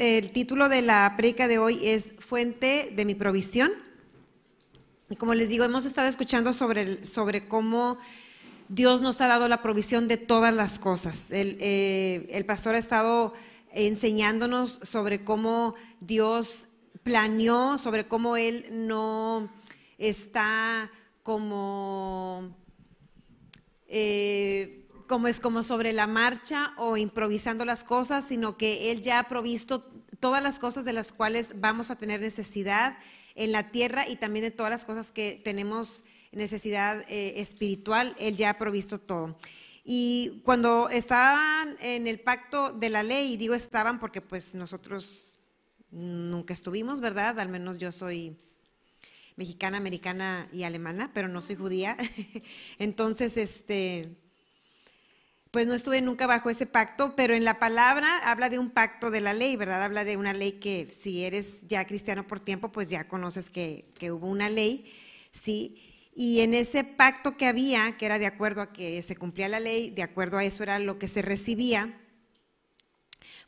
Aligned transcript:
el 0.00 0.30
título 0.30 0.70
de 0.70 0.80
la 0.80 1.12
predica 1.18 1.46
de 1.46 1.58
hoy 1.58 1.86
es 1.86 2.14
Fuente 2.18 2.90
de 2.96 3.04
mi 3.04 3.14
provisión. 3.14 3.70
Y 5.10 5.16
como 5.16 5.34
les 5.34 5.50
digo, 5.50 5.62
hemos 5.64 5.84
estado 5.84 6.08
escuchando 6.08 6.54
sobre, 6.54 7.04
sobre 7.04 7.46
cómo 7.48 7.98
Dios 8.70 9.02
nos 9.02 9.20
ha 9.20 9.26
dado 9.26 9.46
la 9.46 9.60
provisión 9.60 10.08
de 10.08 10.16
todas 10.16 10.54
las 10.54 10.78
cosas. 10.78 11.30
El, 11.30 11.58
eh, 11.60 12.26
el 12.30 12.46
pastor 12.46 12.76
ha 12.76 12.78
estado 12.78 13.34
enseñándonos 13.72 14.80
sobre 14.82 15.22
cómo 15.22 15.74
Dios 16.00 16.68
planeó, 17.02 17.76
sobre 17.76 18.08
cómo 18.08 18.38
Él 18.38 18.66
no 18.70 19.52
está 19.98 20.90
como, 21.22 22.56
eh, 23.86 24.88
como 25.06 25.28
es 25.28 25.40
como 25.40 25.62
sobre 25.62 25.92
la 25.92 26.06
marcha 26.06 26.72
o 26.78 26.96
improvisando 26.96 27.66
las 27.66 27.84
cosas, 27.84 28.24
sino 28.24 28.56
que 28.56 28.90
Él 28.92 29.02
ya 29.02 29.18
ha 29.18 29.28
provisto 29.28 29.89
todas 30.20 30.42
las 30.42 30.58
cosas 30.58 30.84
de 30.84 30.92
las 30.92 31.12
cuales 31.12 31.54
vamos 31.60 31.90
a 31.90 31.96
tener 31.96 32.20
necesidad 32.20 32.98
en 33.34 33.52
la 33.52 33.70
tierra 33.70 34.08
y 34.08 34.16
también 34.16 34.44
de 34.44 34.50
todas 34.50 34.70
las 34.70 34.84
cosas 34.84 35.10
que 35.10 35.40
tenemos 35.42 36.04
necesidad 36.32 37.02
eh, 37.08 37.40
espiritual, 37.40 38.14
Él 38.18 38.36
ya 38.36 38.50
ha 38.50 38.58
provisto 38.58 39.00
todo. 39.00 39.36
Y 39.84 40.42
cuando 40.44 40.88
estaban 40.88 41.76
en 41.80 42.06
el 42.06 42.20
pacto 42.20 42.70
de 42.72 42.90
la 42.90 43.02
ley, 43.02 43.36
digo 43.36 43.54
estaban 43.54 43.98
porque 43.98 44.20
pues 44.20 44.54
nosotros 44.54 45.38
nunca 45.90 46.52
estuvimos, 46.52 47.00
¿verdad? 47.00 47.40
Al 47.40 47.48
menos 47.48 47.78
yo 47.78 47.90
soy 47.90 48.36
mexicana, 49.36 49.78
americana 49.78 50.48
y 50.52 50.64
alemana, 50.64 51.10
pero 51.14 51.28
no 51.28 51.40
soy 51.40 51.56
judía. 51.56 51.96
Entonces, 52.78 53.36
este, 53.36 54.12
pues 55.50 55.66
no 55.66 55.74
estuve 55.74 56.00
nunca 56.00 56.26
bajo 56.26 56.48
ese 56.48 56.66
pacto, 56.66 57.14
pero 57.16 57.34
en 57.34 57.44
la 57.44 57.58
palabra 57.58 58.18
habla 58.18 58.48
de 58.48 58.58
un 58.58 58.70
pacto 58.70 59.10
de 59.10 59.20
la 59.20 59.34
ley, 59.34 59.56
¿verdad? 59.56 59.82
Habla 59.82 60.04
de 60.04 60.16
una 60.16 60.32
ley 60.32 60.52
que 60.52 60.88
si 60.90 61.24
eres 61.24 61.66
ya 61.66 61.84
cristiano 61.86 62.26
por 62.26 62.40
tiempo, 62.40 62.70
pues 62.70 62.88
ya 62.88 63.08
conoces 63.08 63.50
que, 63.50 63.86
que 63.98 64.12
hubo 64.12 64.28
una 64.28 64.48
ley, 64.48 64.92
¿sí? 65.32 65.82
Y 66.14 66.40
en 66.40 66.54
ese 66.54 66.84
pacto 66.84 67.36
que 67.36 67.46
había, 67.46 67.96
que 67.96 68.06
era 68.06 68.18
de 68.18 68.26
acuerdo 68.26 68.62
a 68.62 68.72
que 68.72 69.02
se 69.02 69.16
cumplía 69.16 69.48
la 69.48 69.60
ley, 69.60 69.90
de 69.90 70.02
acuerdo 70.02 70.38
a 70.38 70.44
eso 70.44 70.62
era 70.62 70.78
lo 70.78 70.98
que 70.98 71.08
se 71.08 71.22
recibía, 71.22 71.98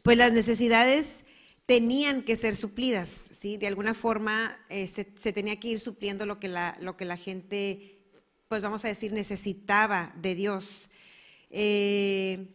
pues 0.03 0.17
las 0.17 0.33
necesidades 0.33 1.25
tenían 1.67 2.23
que 2.23 2.37
ser 2.37 2.57
suplidas, 2.57 3.21
¿sí? 3.31 3.57
De 3.57 3.67
alguna 3.67 3.95
forma 3.95 4.59
eh, 4.69 4.87
se, 4.87 5.05
tenía 5.05 5.59
que 5.61 5.69
ir 5.69 5.79
supliendo 5.79 6.27
lo 6.27 6.41
que, 6.41 6.49
la, 6.49 6.77
lo 6.81 6.97
que 6.97 7.05
la 7.05 7.17
gente, 7.17 8.01
pues 8.49 8.63
vamos 8.63 8.85
a 8.85 8.89
decir, 8.89 9.13
necesitaba 9.13 10.13
de 10.17 10.35
Dios. 10.35 10.91
Eh, 11.53 12.49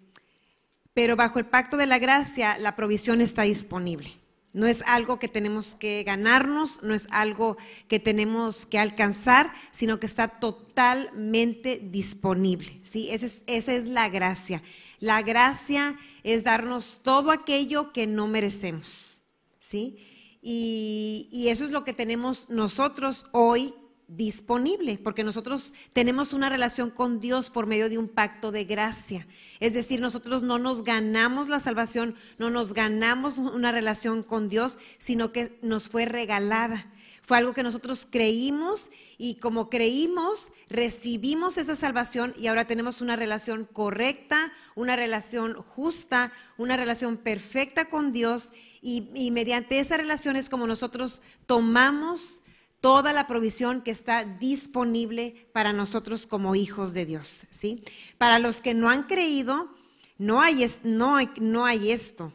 pero 0.93 1.15
bajo 1.15 1.37
el 1.37 1.45
pacto 1.45 1.77
de 1.77 1.85
la 1.85 1.99
gracia, 1.99 2.57
la 2.57 2.75
provisión 2.75 3.21
está 3.21 3.43
disponible. 3.43 4.09
No 4.51 4.65
es 4.65 4.81
algo 4.87 5.19
que 5.19 5.27
tenemos 5.27 5.75
que 5.75 6.03
ganarnos, 6.03 6.81
no 6.81 6.95
es 6.95 7.07
algo 7.11 7.57
que 7.87 7.99
tenemos 7.99 8.65
que 8.65 8.79
alcanzar, 8.79 9.53
sino 9.69 9.99
que 9.99 10.07
está 10.07 10.27
totalmente 10.39 11.79
disponible. 11.83 12.79
¿sí? 12.81 13.09
Esa, 13.11 13.27
es, 13.27 13.43
esa 13.45 13.73
es 13.73 13.85
la 13.85 14.09
gracia. 14.09 14.63
La 14.99 15.21
gracia 15.21 15.95
es 16.23 16.43
darnos 16.43 17.01
todo 17.03 17.29
aquello 17.29 17.93
que 17.93 18.07
no 18.07 18.27
merecemos. 18.27 19.21
¿sí? 19.59 19.97
Y, 20.41 21.29
y 21.31 21.49
eso 21.49 21.63
es 21.63 21.69
lo 21.69 21.83
que 21.83 21.93
tenemos 21.93 22.49
nosotros 22.49 23.27
hoy 23.33 23.75
disponible, 24.07 24.97
porque 25.03 25.23
nosotros 25.23 25.73
tenemos 25.91 26.31
una 26.31 26.49
relación 26.49 26.89
con 26.89 27.19
Dios 27.19 27.49
por 27.49 27.67
medio 27.67 27.89
de 27.89 27.97
un 27.97 28.07
pacto 28.07 28.51
de 28.51 28.63
gracia. 28.63 29.27
Es 29.59 29.73
decir, 29.73 29.99
nosotros 29.99 30.43
no 30.43 30.59
nos 30.59 30.83
ganamos 30.83 31.49
la 31.49 31.59
salvación, 31.59 32.15
no 32.37 32.49
nos 32.49 32.73
ganamos 32.73 33.37
una 33.37 33.71
relación 33.71 34.23
con 34.23 34.47
Dios, 34.47 34.79
sino 34.97 35.31
que 35.31 35.59
nos 35.61 35.89
fue 35.89 36.05
regalada. 36.05 36.91
Fue 37.21 37.37
algo 37.37 37.53
que 37.53 37.63
nosotros 37.63 38.07
creímos 38.09 38.89
y 39.17 39.35
como 39.35 39.69
creímos, 39.69 40.53
recibimos 40.69 41.57
esa 41.57 41.75
salvación 41.75 42.33
y 42.37 42.47
ahora 42.47 42.67
tenemos 42.67 43.01
una 43.01 43.17
relación 43.17 43.65
correcta, 43.65 44.53
una 44.75 44.95
relación 44.95 45.53
justa, 45.55 46.31
una 46.57 46.77
relación 46.77 47.17
perfecta 47.17 47.89
con 47.89 48.13
Dios 48.13 48.53
y, 48.81 49.09
y 49.13 49.31
mediante 49.31 49.79
esa 49.79 49.97
relación 49.97 50.37
es 50.37 50.47
como 50.47 50.67
nosotros 50.67 51.21
tomamos 51.45 52.43
toda 52.81 53.13
la 53.13 53.27
provisión 53.27 53.81
que 53.81 53.91
está 53.91 54.23
disponible 54.23 55.49
para 55.51 55.73
nosotros 55.73 56.27
como 56.27 56.55
hijos 56.55 56.93
de 56.93 57.05
Dios, 57.05 57.45
¿sí? 57.51 57.83
Para 58.17 58.39
los 58.39 58.61
que 58.61 58.73
no 58.73 58.89
han 58.89 59.03
creído, 59.03 59.69
no 60.17 60.41
hay, 60.41 60.65
no 60.83 61.17
no 61.39 61.65
hay 61.65 61.91
esto, 61.91 62.33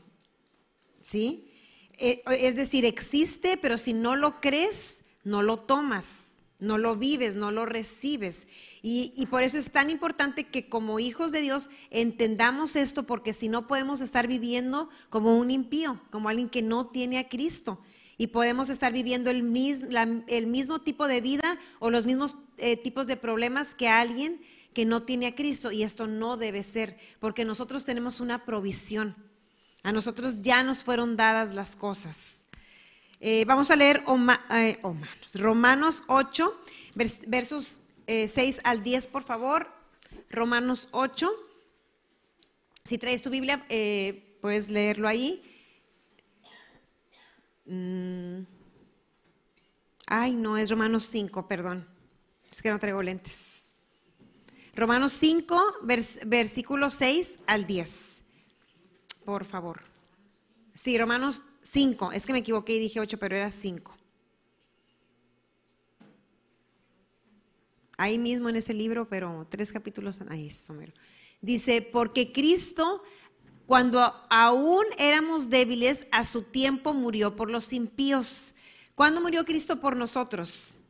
¿sí? 1.01 1.49
Eh, 1.99 2.23
es 2.27 2.57
decir, 2.57 2.85
existe, 2.85 3.57
pero 3.57 3.79
si 3.79 3.93
no 3.93 4.17
lo 4.17 4.41
crees, 4.41 5.03
no 5.25 5.43
lo 5.43 5.57
tomas, 5.57 6.43
no 6.59 6.79
lo 6.79 6.97
vives, 6.97 7.37
no 7.37 7.51
lo 7.51 7.67
recibes. 7.67 8.49
Y, 8.83 9.13
y, 9.17 9.27
por 9.27 9.43
eso 9.43 9.59
es 9.59 9.71
tan 9.71 9.91
importante 9.91 10.45
que 10.45 10.69
como 10.69 10.99
hijos 10.99 11.31
de 11.31 11.41
Dios 11.41 11.71
entendamos 11.91 12.75
esto, 12.77 13.05
porque 13.05 13.33
si 13.33 13.49
no 13.49 13.67
podemos 13.69 14.01
estar 14.01 14.27
viviendo 14.27 14.89
como 15.11 15.37
un 15.37 15.51
impío, 15.51 16.01
como 16.11 16.29
alguien 16.29 16.49
que 16.49 16.63
no 16.63 16.87
tiene 16.87 17.19
a 17.19 17.29
Cristo 17.29 17.81
y 18.23 18.29
podemos 18.29 18.71
estar 18.71 18.93
viviendo 18.93 19.31
el, 19.31 19.43
mismo 19.43 20.81
tipo 20.81 21.09
de 21.09 21.21
vida 21.21 21.59
o 21.81 21.91
los 21.91 22.07
mismos 22.07 22.37
eh, 22.57 22.77
tipos 22.77 23.09
de 23.09 23.17
problemas 23.17 23.75
que 23.75 23.89
alguien 23.89 24.41
que 24.75 24.85
no 24.85 25.03
tiene 25.03 25.27
a 25.27 25.35
Cristo. 25.35 25.73
Y 25.73 25.83
esto 25.83 26.07
no 26.07 26.37
debe 26.37 26.63
ser, 26.63 26.97
porque 27.19 27.45
nosotros 27.45 27.85
tenemos 27.85 28.21
una 28.21 28.45
provisión. 28.45 29.17
A 29.83 29.91
nosotros 29.91 30.43
ya 30.43 30.63
nos 30.63 30.85
fueron 30.85 31.17
dadas 31.17 31.53
las 31.53 31.75
cosas. 31.75 32.47
Eh, 33.19 33.45
vamos 33.45 33.73
a 33.73 33.75
leer 33.75 34.05
eh, 34.53 34.79
Romanos 35.35 36.05
8, 36.07 36.63
versos 37.27 37.81
6 38.07 38.61
al 38.63 38.85
10, 38.85 39.09
por 39.09 39.25
favor. 39.25 39.69
Romanos 40.31 40.87
8. 40.93 41.29
Si 42.85 42.99
traes 42.99 43.21
tu 43.21 43.31
Biblia, 43.31 43.67
puedes 44.41 44.71
leerlo 44.71 45.09
ahí. 45.09 45.52
Mm. 47.65 48.43
Ay, 50.07 50.35
no, 50.35 50.57
es 50.57 50.71
Romanos 50.71 51.05
5, 51.05 51.47
perdón. 51.49 51.87
Es 52.51 52.61
que 52.61 52.71
no 52.71 52.79
traigo 52.79 53.03
lentes. 53.03 53.71
Romanos 54.75 55.13
5, 55.13 55.61
versículo 56.25 56.91
6 56.91 57.39
al 57.47 57.67
10. 57.67 58.23
Por 59.25 59.45
favor. 59.45 59.83
Sí, 60.75 60.99
Romanos 60.99 61.45
5. 61.63 62.13
Es 62.13 62.27
que 62.27 62.33
me 62.33 62.41
equivoqué 62.41 62.75
y 62.75 62.79
dije 62.79 63.01
8, 63.01 63.19
pero 63.19 63.37
era 63.37 63.51
5. 63.51 63.97
Ahí 67.99 68.19
mismo 68.19 68.49
en 68.49 68.57
ese 68.57 68.75
libro, 68.75 69.09
pero 69.09 69.47
tres 69.49 69.71
capítulos. 69.71 70.19
Ahí 70.29 70.49
es, 70.49 70.69
Homero. 70.69 70.93
Dice, 71.41 71.83
porque 71.83 72.33
Cristo 72.33 73.03
cuando 73.73 74.15
aún 74.29 74.85
éramos 74.99 75.49
débiles, 75.49 76.07
a 76.11 76.27
su 76.27 76.43
tiempo 76.43 76.93
murió 76.93 77.37
por 77.37 77.51
los 77.51 77.73
impíos. 77.73 78.55
¿Cuándo 78.95 79.23
murió 79.23 79.47
Cristo 79.47 79.81
por 79.81 79.97
nosotros? 79.97 80.81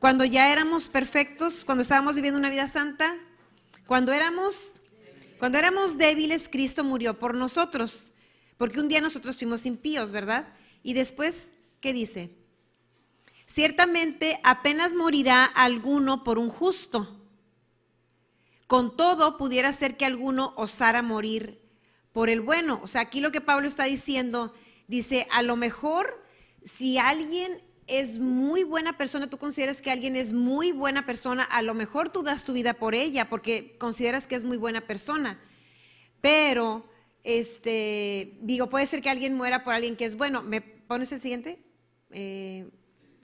Cuando 0.00 0.22
ya 0.26 0.52
éramos 0.52 0.90
perfectos, 0.90 1.64
cuando 1.64 1.80
estábamos 1.80 2.14
viviendo 2.14 2.38
una 2.38 2.50
vida 2.50 2.68
santa, 2.68 3.16
cuando 3.86 4.12
éramos, 4.12 4.82
cuando 5.38 5.56
éramos 5.56 5.96
débiles, 5.96 6.50
Cristo 6.50 6.84
murió 6.84 7.18
por 7.18 7.34
nosotros. 7.34 8.12
Porque 8.58 8.80
un 8.80 8.88
día 8.88 9.00
nosotros 9.00 9.38
fuimos 9.38 9.64
impíos, 9.64 10.12
¿verdad? 10.12 10.46
Y 10.82 10.92
después, 10.92 11.52
¿qué 11.80 11.94
dice? 11.94 12.36
Ciertamente 13.46 14.40
apenas 14.44 14.92
morirá 14.92 15.46
alguno 15.46 16.22
por 16.22 16.38
un 16.38 16.50
justo. 16.50 17.18
Con 18.66 18.94
todo, 18.94 19.38
pudiera 19.38 19.72
ser 19.72 19.96
que 19.96 20.04
alguno 20.04 20.52
osara 20.58 21.00
morir 21.00 21.64
por 22.16 22.30
el 22.30 22.40
bueno. 22.40 22.80
O 22.82 22.86
sea, 22.86 23.02
aquí 23.02 23.20
lo 23.20 23.30
que 23.30 23.42
Pablo 23.42 23.68
está 23.68 23.84
diciendo, 23.84 24.54
dice, 24.88 25.26
a 25.32 25.42
lo 25.42 25.54
mejor 25.54 26.24
si 26.64 26.96
alguien 26.96 27.62
es 27.86 28.18
muy 28.18 28.64
buena 28.64 28.96
persona, 28.96 29.28
tú 29.28 29.36
consideras 29.36 29.82
que 29.82 29.90
alguien 29.90 30.16
es 30.16 30.32
muy 30.32 30.72
buena 30.72 31.04
persona, 31.04 31.42
a 31.42 31.60
lo 31.60 31.74
mejor 31.74 32.08
tú 32.08 32.22
das 32.22 32.44
tu 32.44 32.54
vida 32.54 32.72
por 32.72 32.94
ella 32.94 33.28
porque 33.28 33.76
consideras 33.76 34.26
que 34.26 34.34
es 34.34 34.44
muy 34.44 34.56
buena 34.56 34.86
persona. 34.86 35.38
Pero, 36.22 36.88
este, 37.22 38.38
digo, 38.40 38.70
puede 38.70 38.86
ser 38.86 39.02
que 39.02 39.10
alguien 39.10 39.34
muera 39.34 39.62
por 39.62 39.74
alguien 39.74 39.94
que 39.94 40.06
es 40.06 40.16
bueno. 40.16 40.42
¿Me 40.42 40.62
pones 40.62 41.12
el 41.12 41.20
siguiente? 41.20 41.58
Eh, 42.12 42.66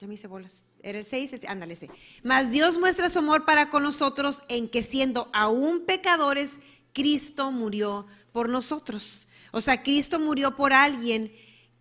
ya 0.01 0.07
me 0.07 0.17
hice 0.17 0.27
bolas. 0.27 0.67
Era 0.83 0.99
el 0.99 1.07
6, 1.07 1.47
ándale, 1.49 1.77
sí. 1.77 1.89
Mas 2.23 2.51
Dios 2.51 2.77
muestra 2.77 3.09
su 3.09 3.21
amor 3.21 3.47
para 3.47 3.71
con 3.71 3.85
nosotros 3.85 4.43
en 4.51 4.69
que 4.69 4.83
siendo 4.83 5.31
aún 5.33 5.87
pecadores, 5.87 6.59
Cristo 6.93 7.51
murió 7.51 8.07
por 8.33 8.49
nosotros. 8.49 9.29
O 9.53 9.61
sea, 9.61 9.83
Cristo 9.83 10.19
murió 10.19 10.57
por 10.57 10.73
alguien 10.73 11.33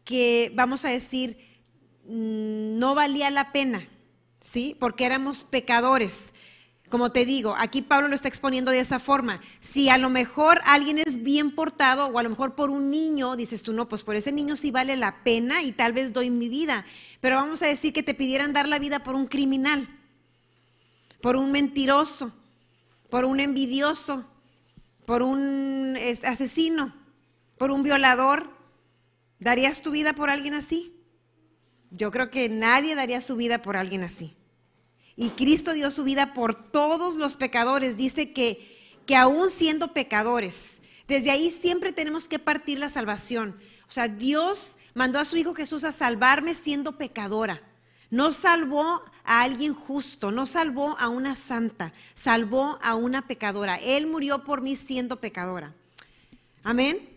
que, 0.03 0.51
vamos 0.55 0.85
a 0.85 0.89
decir, 0.89 1.37
mm, 2.05 2.77
no 2.77 2.95
valía 2.95 3.29
la 3.31 3.51
pena, 3.51 3.87
¿sí? 4.41 4.75
Porque 4.79 5.05
éramos 5.05 5.43
pecadores. 5.43 6.33
Como 6.89 7.13
te 7.13 7.25
digo, 7.25 7.55
aquí 7.57 7.81
Pablo 7.81 8.09
lo 8.09 8.15
está 8.15 8.27
exponiendo 8.27 8.71
de 8.71 8.81
esa 8.81 8.99
forma. 8.99 9.39
Si 9.61 9.87
a 9.87 9.97
lo 9.97 10.09
mejor 10.09 10.59
alguien 10.65 10.97
es 10.99 11.23
bien 11.23 11.51
portado 11.51 12.07
o 12.07 12.19
a 12.19 12.23
lo 12.23 12.29
mejor 12.29 12.53
por 12.53 12.69
un 12.69 12.91
niño, 12.91 13.37
dices 13.37 13.63
tú, 13.63 13.71
no, 13.71 13.87
pues 13.87 14.03
por 14.03 14.17
ese 14.17 14.33
niño 14.33 14.57
sí 14.57 14.71
vale 14.71 14.97
la 14.97 15.23
pena 15.23 15.63
y 15.63 15.71
tal 15.71 15.93
vez 15.93 16.11
doy 16.11 16.29
mi 16.29 16.49
vida. 16.49 16.85
Pero 17.21 17.37
vamos 17.37 17.61
a 17.61 17.67
decir 17.67 17.93
que 17.93 18.03
te 18.03 18.13
pidieran 18.13 18.51
dar 18.51 18.67
la 18.67 18.77
vida 18.77 19.03
por 19.03 19.15
un 19.15 19.27
criminal, 19.27 19.87
por 21.21 21.37
un 21.37 21.53
mentiroso, 21.53 22.33
por 23.09 23.23
un 23.23 23.39
envidioso, 23.39 24.25
por 25.11 25.23
un 25.23 25.97
asesino, 26.23 26.95
por 27.57 27.69
un 27.69 27.83
violador. 27.83 28.49
¿Darías 29.39 29.81
tu 29.81 29.91
vida 29.91 30.13
por 30.13 30.29
alguien 30.29 30.53
así? 30.53 30.95
Yo 31.89 32.11
creo 32.11 32.31
que 32.31 32.47
nadie 32.47 32.95
daría 32.95 33.19
su 33.19 33.35
vida 33.35 33.61
por 33.61 33.75
alguien 33.75 34.03
así. 34.03 34.37
Y 35.17 35.31
Cristo 35.31 35.73
dio 35.73 35.91
su 35.91 36.05
vida 36.05 36.33
por 36.33 36.55
todos 36.55 37.17
los 37.17 37.35
pecadores. 37.35 37.97
Dice 37.97 38.31
que, 38.31 39.01
que 39.05 39.17
aún 39.17 39.49
siendo 39.49 39.91
pecadores, 39.91 40.81
desde 41.09 41.31
ahí 41.31 41.49
siempre 41.51 41.91
tenemos 41.91 42.29
que 42.29 42.39
partir 42.39 42.79
la 42.79 42.87
salvación. 42.87 43.59
O 43.89 43.91
sea, 43.91 44.07
Dios 44.07 44.77
mandó 44.93 45.19
a 45.19 45.25
su 45.25 45.35
Hijo 45.35 45.53
Jesús 45.53 45.83
a 45.83 45.91
salvarme 45.91 46.53
siendo 46.53 46.97
pecadora. 46.97 47.61
No 48.11 48.33
salvó 48.33 49.03
a 49.23 49.41
alguien 49.41 49.73
justo, 49.73 50.31
no 50.31 50.45
salvó 50.45 50.97
a 50.99 51.07
una 51.07 51.37
santa, 51.37 51.93
salvó 52.13 52.77
a 52.81 52.95
una 52.95 53.25
pecadora. 53.25 53.77
Él 53.77 54.05
murió 54.05 54.43
por 54.43 54.61
mí 54.61 54.75
siendo 54.75 55.21
pecadora. 55.21 55.73
Amén. 56.61 57.09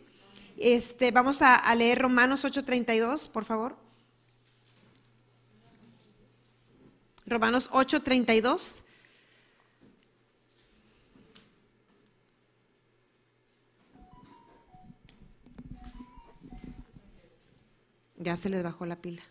Este, 0.56 1.10
vamos 1.10 1.42
a, 1.42 1.56
a 1.56 1.74
leer 1.74 1.98
Romanos 1.98 2.44
8:32, 2.44 3.28
por 3.28 3.44
favor. 3.44 3.76
Romanos 7.26 7.68
8:32. 7.72 8.84
Ya 18.16 18.36
se 18.36 18.48
les 18.48 18.62
bajó 18.62 18.86
la 18.86 18.96
pila. 18.96 19.22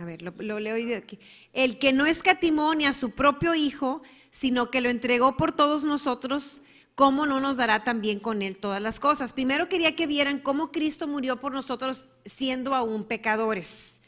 A 0.00 0.06
ver, 0.06 0.22
lo, 0.22 0.58
leo 0.58 0.74
de 0.76 0.96
aquí. 0.96 1.18
El 1.52 1.78
que 1.78 1.92
no 1.92 2.06
escatimó 2.06 2.74
ni 2.74 2.86
a 2.86 2.94
su 2.94 3.10
propio 3.10 3.54
Hijo, 3.54 4.00
sino 4.30 4.70
que 4.70 4.80
lo 4.80 4.88
entregó 4.88 5.36
por 5.36 5.52
todos 5.52 5.84
nosotros, 5.84 6.62
¿cómo 6.94 7.26
no 7.26 7.38
nos 7.38 7.58
dará 7.58 7.84
también 7.84 8.18
con 8.18 8.40
él 8.40 8.56
todas 8.56 8.80
las 8.80 8.98
cosas? 8.98 9.34
Primero 9.34 9.68
quería 9.68 9.94
que 9.96 10.06
vieran 10.06 10.38
cómo 10.38 10.72
Cristo 10.72 11.06
murió 11.06 11.38
por 11.38 11.52
nosotros 11.52 12.08
siendo 12.24 12.74
aún 12.74 13.04
pecadores. 13.04 14.00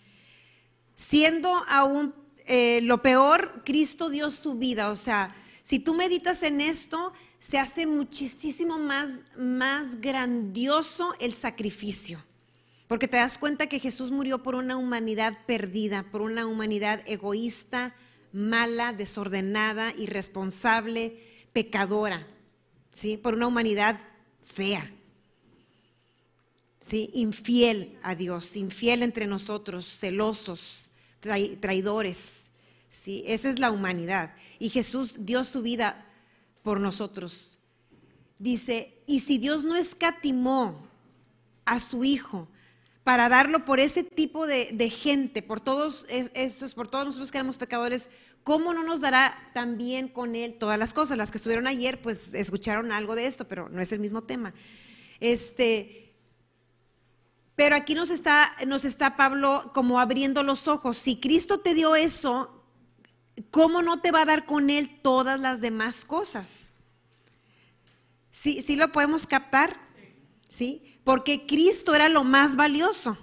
Siendo 0.94 1.62
aún 1.69 2.15
eh, 2.47 2.81
lo 2.83 3.03
peor, 3.03 3.62
Cristo 3.62 4.09
dio 4.09 4.31
su 4.31 4.55
vida. 4.55 4.89
O 4.89 4.97
sea, 4.97 5.37
si 5.62 5.79
tú 5.79 5.93
meditas 5.93 6.43
en 6.43 6.62
esto, 6.62 7.12
se 7.39 7.59
hace 7.59 7.85
muchísimo 7.85 8.79
más, 8.79 9.11
más 9.37 10.00
grandioso 10.00 11.15
el 11.21 11.35
sacrificio. 11.35 12.19
Porque 12.93 13.09
te 13.09 13.17
das 13.17 13.39
cuenta 13.39 13.69
que 13.69 13.81
Jesús 13.81 14.11
murió 14.11 14.43
por 14.43 14.55
una 14.55 14.77
humanidad 14.77 15.39
perdida, 15.47 16.03
por 16.12 16.21
una 16.21 16.47
humanidad 16.47 17.00
egoísta, 17.06 17.94
mala, 18.35 18.93
desordenada, 18.93 19.94
irresponsable, 19.97 21.19
pecadora, 21.55 22.27
¿sí? 22.93 23.17
Por 23.17 23.33
una 23.33 23.47
humanidad 23.47 23.99
fea. 24.44 24.93
¿Sí? 26.81 27.09
Infiel 27.15 27.99
a 28.03 28.15
Dios, 28.15 28.56
infiel 28.56 29.03
entre 29.03 29.27
nosotros, 29.27 29.87
celosos, 29.87 30.91
traidores. 31.21 32.50
¿sí? 32.91 33.25
Esa 33.27 33.49
es 33.49 33.59
la 33.59 33.71
humanidad. 33.71 34.35
Y 34.59 34.69
Jesús 34.69 35.15
dio 35.17 35.44
su 35.44 35.62
vida 35.62 36.05
por 36.62 36.79
nosotros. 36.79 37.59
Dice, 38.39 38.99
y 39.06 39.21
si 39.21 39.39
Dios 39.39 39.65
no 39.65 39.77
escatimó 39.77 40.87
a 41.65 41.81
su 41.81 42.05
Hijo 42.05 42.49
para 43.04 43.28
darlo 43.28 43.64
por 43.64 43.81
ese 43.81 44.04
tipo 44.04 44.46
de, 44.46 44.90
gente, 44.90 45.43
por 45.43 45.60
todos 45.60 46.06
esos, 46.08 46.75
por 46.75 46.88
todos 46.88 47.06
nosotros 47.06 47.32
que 47.32 47.38
éramos 47.38 47.58
pecadores, 47.58 48.08
¿cómo 48.44 48.75
no 48.75 48.84
nos 48.84 49.00
dará 49.00 49.50
también 49.54 50.08
con 50.08 50.37
Él 50.37 50.54
todas 50.54 50.78
las 50.78 50.94
cosas? 50.94 51.19
Las 51.19 51.31
que 51.31 51.38
estuvieron 51.38 51.66
ayer, 51.66 52.00
pues 52.00 52.32
escucharon 52.34 52.93
algo 52.93 53.14
de 53.14 53.26
esto, 53.26 53.49
pero 53.49 53.69
no 53.69 53.81
es 53.81 53.90
el 53.93 53.99
mismo 53.99 54.22
tema. 54.22 54.54
Este, 55.19 56.14
pero 57.56 57.75
aquí 57.75 57.94
nos 57.94 58.10
está, 58.10 58.54
nos 58.66 58.84
está 58.84 59.16
Pablo 59.16 59.72
como 59.75 59.98
abriendo 59.98 60.44
los 60.44 60.69
ojos. 60.69 60.96
Si 60.96 61.16
Cristo 61.16 61.58
te 61.58 61.75
dio 61.75 61.96
eso, 61.96 62.64
¿cómo 63.50 63.82
no 63.82 64.00
te 64.00 64.12
va 64.12 64.22
a 64.22 64.26
dar 64.26 64.46
con 64.46 64.70
Él 64.70 65.00
todas 65.02 65.40
las 65.40 65.60
demás 65.60 66.05
cosas? 66.05 66.75
¿Sí, 68.31 68.62
sí 68.62 68.76
lo 68.76 68.93
podemos 68.93 69.26
captar? 69.26 69.76
¿Sí? 70.48 70.92
Porque 71.04 71.46
Cristo 71.46 71.94
era 71.94 72.08
lo 72.08 72.25
más 72.25 72.56
valioso. 72.56 73.19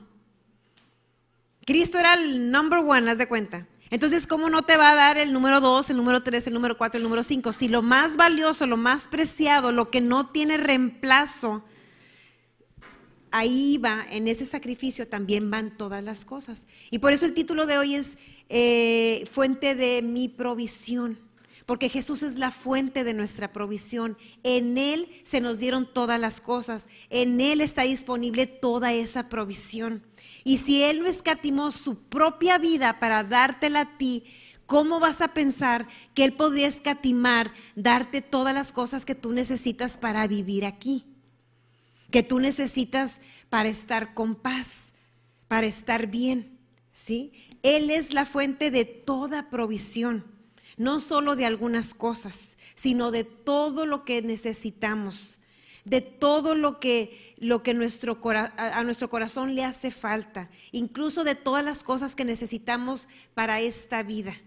Cristo 1.66 2.00
era 2.00 2.16
el 2.16 2.52
number 2.52 2.80
one, 2.80 3.10
haz 3.10 3.18
de 3.18 3.28
cuenta. 3.28 3.68
Entonces, 3.92 4.28
¿cómo 4.28 4.50
no 4.50 4.64
te 4.64 4.78
va 4.78 4.92
a 4.92 4.96
dar 4.96 5.18
el 5.18 5.34
número 5.34 5.62
dos, 5.62 5.90
el 5.90 5.98
número 5.98 6.22
tres, 6.22 6.46
el 6.46 6.54
número 6.54 6.78
cuatro, 6.78 6.98
el 6.98 7.04
número 7.04 7.24
cinco? 7.24 7.54
Si 7.54 7.68
lo 7.68 7.82
más 7.82 8.18
valioso, 8.18 8.68
lo 8.68 8.78
más 8.78 9.08
preciado, 9.08 9.72
lo 9.72 9.90
que 9.90 10.00
no 10.00 10.28
tiene 10.28 10.58
reemplazo, 10.58 11.64
ahí 13.32 13.78
va, 13.78 14.06
en 14.12 14.28
ese 14.28 14.46
sacrificio 14.46 15.08
también 15.08 15.50
van 15.50 15.76
todas 15.76 16.04
las 16.04 16.26
cosas. 16.26 16.68
Y 16.92 17.00
por 17.00 17.14
eso 17.14 17.26
el 17.26 17.34
título 17.34 17.66
de 17.66 17.78
hoy 17.78 17.96
es 17.96 18.18
eh, 18.50 19.28
Fuente 19.32 19.74
de 19.74 20.02
mi 20.04 20.28
provisión, 20.28 21.20
porque 21.70 21.88
Jesús 21.88 22.24
es 22.24 22.40
la 22.40 22.50
fuente 22.50 23.04
de 23.04 23.14
nuestra 23.14 23.54
provisión. 23.54 24.18
En 24.42 24.80
Él 24.80 25.08
se 25.24 25.40
nos 25.40 25.60
dieron 25.60 25.86
todas 25.94 26.20
las 26.20 26.42
cosas, 26.42 26.90
en 27.12 27.40
Él 27.40 27.62
está 27.62 27.84
disponible 27.84 28.48
toda 28.48 28.92
esa 28.92 29.30
provisión. 29.30 30.02
Y 30.44 30.58
si 30.58 30.82
Él 30.82 31.04
no 31.04 31.08
escatimó 31.08 31.72
su 31.72 32.00
propia 32.00 32.58
vida 32.58 33.00
para 33.00 33.24
dártela 33.24 33.82
a 33.82 33.98
ti, 34.00 34.24
¿cómo 34.66 35.00
vas 35.00 35.22
a 35.22 35.36
pensar 35.36 35.86
que 36.16 36.24
Él 36.24 36.34
podría 36.34 36.66
escatimar, 36.66 37.54
darte 37.76 38.24
todas 38.24 38.56
las 38.56 38.72
cosas 38.72 39.06
que 39.06 39.14
tú 39.14 39.32
necesitas 39.32 40.00
para 40.00 40.26
vivir 40.26 40.66
aquí? 40.66 41.06
que 42.10 42.24
tú 42.24 42.40
necesitas 42.40 43.22
para 43.52 43.70
estar 43.70 44.16
con 44.16 44.34
paz, 44.34 44.94
para 45.48 45.68
estar 45.68 46.08
bien, 46.08 46.58
¿sí? 46.92 47.34
Él 47.62 47.92
es 47.92 48.16
la 48.16 48.26
fuente 48.26 48.72
de 48.72 48.86
toda 48.86 49.52
provisión, 49.52 50.26
no 50.80 51.02
solo 51.02 51.36
de 51.36 51.46
algunas 51.46 51.94
cosas, 51.94 52.58
sino 52.74 53.12
de 53.12 53.26
todo 53.26 53.86
lo 53.86 54.06
que 54.06 54.22
necesitamos, 54.22 55.40
de 55.84 56.00
todo 56.00 56.56
lo 56.56 56.80
que, 56.80 57.36
lo 57.38 57.62
que 57.64 57.74
nuestro, 57.74 58.18
a 58.24 58.84
nuestro 58.86 59.10
corazón 59.10 59.56
le 59.56 59.66
hace 59.66 59.92
falta, 59.92 60.50
incluso 60.72 61.26
de 61.26 61.36
todas 61.36 61.66
las 61.66 61.84
cosas 61.84 62.16
que 62.16 62.24
necesitamos 62.24 63.10
para 63.34 63.60
esta 63.60 64.04
vida, 64.04 64.38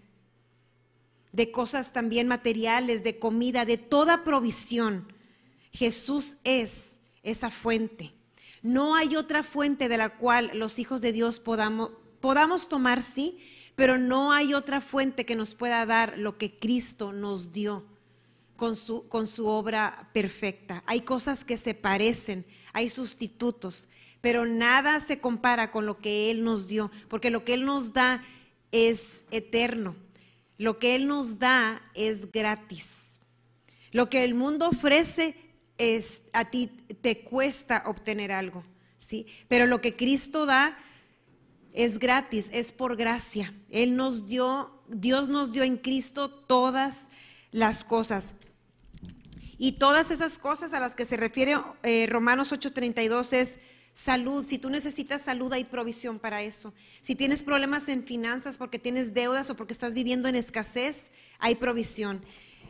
de 1.31 1.51
cosas 1.51 1.93
también 1.93 2.27
materiales, 2.27 3.03
de 3.03 3.19
comida, 3.19 3.63
de 3.63 3.77
toda 3.77 4.23
provisión. 4.23 5.13
Jesús 5.71 6.37
es 6.43 6.99
esa 7.21 7.51
fuente. 7.51 8.11
No 8.63 8.95
hay 8.95 9.17
otra 9.17 9.43
fuente 9.43 9.87
de 9.87 9.97
la 9.97 10.17
cual 10.17 10.49
los 10.55 10.79
hijos 10.79 10.99
de 11.01 11.11
Dios 11.11 11.39
podamos, 11.39 11.91
podamos 12.21 12.69
tomar, 12.69 13.03
sí, 13.03 13.37
pero 13.75 13.97
no 13.97 14.31
hay 14.31 14.53
otra 14.53 14.81
fuente 14.81 15.25
que 15.25 15.35
nos 15.35 15.55
pueda 15.55 15.85
dar 15.85 16.17
lo 16.17 16.37
que 16.37 16.55
Cristo 16.57 17.11
nos 17.11 17.51
dio 17.51 17.85
con 18.55 18.75
su, 18.75 19.07
con 19.07 19.27
su 19.27 19.47
obra 19.47 20.09
perfecta. 20.13 20.83
Hay 20.85 21.01
cosas 21.01 21.43
que 21.43 21.57
se 21.57 21.73
parecen, 21.73 22.45
hay 22.71 22.89
sustitutos, 22.89 23.89
pero 24.21 24.45
nada 24.45 24.99
se 24.99 25.19
compara 25.19 25.71
con 25.71 25.85
lo 25.85 25.99
que 25.99 26.29
Él 26.31 26.43
nos 26.43 26.67
dio, 26.67 26.91
porque 27.09 27.29
lo 27.29 27.43
que 27.43 27.55
Él 27.55 27.65
nos 27.65 27.93
da 27.93 28.23
es 28.71 29.25
eterno, 29.31 29.95
lo 30.57 30.79
que 30.79 30.95
Él 30.95 31.07
nos 31.07 31.39
da 31.39 31.81
es 31.93 32.31
gratis. 32.31 33.23
Lo 33.91 34.09
que 34.09 34.23
el 34.23 34.33
mundo 34.33 34.69
ofrece 34.69 35.35
es, 35.77 36.21
a 36.33 36.49
ti 36.49 36.67
te 37.01 37.23
cuesta 37.23 37.83
obtener 37.85 38.31
algo, 38.31 38.63
¿sí? 38.97 39.27
Pero 39.47 39.67
lo 39.67 39.81
que 39.81 39.95
Cristo 39.95 40.45
da 40.45 40.77
es 41.73 41.99
gratis, 41.99 42.49
es 42.51 42.71
por 42.71 42.95
gracia. 42.95 43.53
Él 43.69 43.95
nos 43.95 44.27
dio, 44.27 44.81
Dios 44.87 45.29
nos 45.29 45.51
dio 45.51 45.63
en 45.63 45.77
Cristo 45.77 46.29
todas 46.29 47.09
las 47.51 47.83
cosas. 47.83 48.35
Y 49.57 49.73
todas 49.73 50.11
esas 50.11 50.39
cosas 50.39 50.73
a 50.73 50.79
las 50.79 50.95
que 50.95 51.05
se 51.05 51.17
refiere 51.17 51.55
eh, 51.83 52.07
Romanos 52.07 52.51
8:32 52.51 53.33
es 53.33 53.59
salud. 53.93 54.45
Si 54.47 54.57
tú 54.57 54.69
necesitas 54.69 55.21
salud, 55.21 55.51
hay 55.53 55.65
provisión 55.65 56.19
para 56.19 56.41
eso. 56.41 56.73
Si 57.01 57.15
tienes 57.15 57.43
problemas 57.43 57.89
en 57.89 58.03
finanzas 58.03 58.57
porque 58.57 58.79
tienes 58.79 59.13
deudas 59.13 59.49
o 59.49 59.55
porque 59.55 59.73
estás 59.73 59.93
viviendo 59.93 60.27
en 60.27 60.35
escasez, 60.35 61.11
hay 61.39 61.55
provisión 61.55 62.21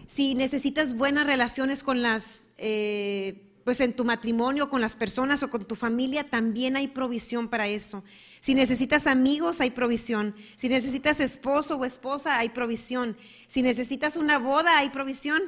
si 0.07 0.35
necesitas 0.35 0.95
buenas 0.95 1.25
relaciones 1.25 1.83
con 1.83 2.01
las, 2.01 2.51
eh, 2.57 3.49
pues 3.63 3.79
en 3.79 3.93
tu 3.93 4.05
matrimonio, 4.05 4.69
con 4.69 4.81
las 4.81 4.95
personas 4.95 5.43
o 5.43 5.49
con 5.49 5.65
tu 5.65 5.75
familia, 5.75 6.29
también 6.29 6.75
hay 6.75 6.87
provisión 6.87 7.47
para 7.47 7.67
eso. 7.67 8.03
Si 8.43 8.55
necesitas 8.55 9.07
amigos, 9.07 9.61
hay 9.61 9.71
provisión. 9.71 10.35
Si 10.57 10.67
necesitas 10.67 11.21
esposo 11.21 11.77
o 11.77 11.85
esposa, 11.85 12.37
hay 12.39 12.49
provisión. 12.49 13.15
Si 13.47 13.61
necesitas 13.61 14.17
una 14.17 14.37
boda, 14.37 14.79
hay 14.79 14.89
provisión. 14.89 15.41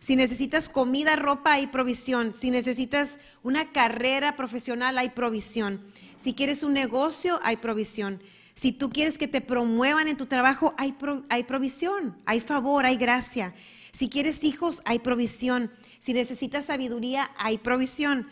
Si 0.00 0.16
necesitas 0.16 0.70
comida, 0.70 1.14
ropa, 1.14 1.52
hay 1.52 1.66
provisión. 1.66 2.34
Si 2.34 2.50
necesitas 2.50 3.18
una 3.42 3.70
carrera 3.70 4.34
profesional, 4.34 4.96
hay 4.96 5.10
provisión. 5.10 5.84
Si 6.16 6.32
quieres 6.32 6.62
un 6.62 6.72
negocio, 6.72 7.38
hay 7.42 7.58
provisión. 7.58 8.22
Si 8.54 8.72
tú 8.72 8.88
quieres 8.88 9.18
que 9.18 9.28
te 9.28 9.42
promuevan 9.42 10.08
en 10.08 10.16
tu 10.16 10.24
trabajo, 10.24 10.74
hay, 10.78 10.96
hay 11.28 11.44
provisión, 11.44 12.16
hay 12.24 12.40
favor, 12.40 12.86
hay 12.86 12.96
gracia. 12.96 13.52
Si 13.92 14.08
quieres 14.08 14.42
hijos, 14.42 14.80
hay 14.86 15.00
provisión. 15.00 15.70
Si 15.98 16.14
necesitas 16.14 16.64
sabiduría, 16.64 17.30
hay 17.36 17.58
provisión. 17.58 18.26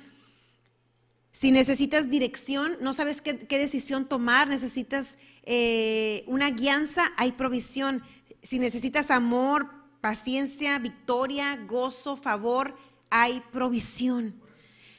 Si 1.39 1.51
necesitas 1.51 2.09
dirección, 2.09 2.79
no 2.81 2.95
sabes 2.95 3.21
qué, 3.21 3.35
decisión 3.35 4.09
tomar, 4.09 4.49
necesitas 4.49 5.19
eh, 5.43 6.25
una 6.27 6.49
guianza, 6.49 7.13
hay 7.19 7.33
provisión. 7.33 8.03
Si 8.43 8.59
necesitas 8.59 9.11
amor, 9.11 9.69
paciencia, 10.01 10.79
victoria, 10.79 11.55
gozo, 11.69 12.17
favor, 12.17 12.75
hay 13.11 13.43
provisión. 13.53 14.41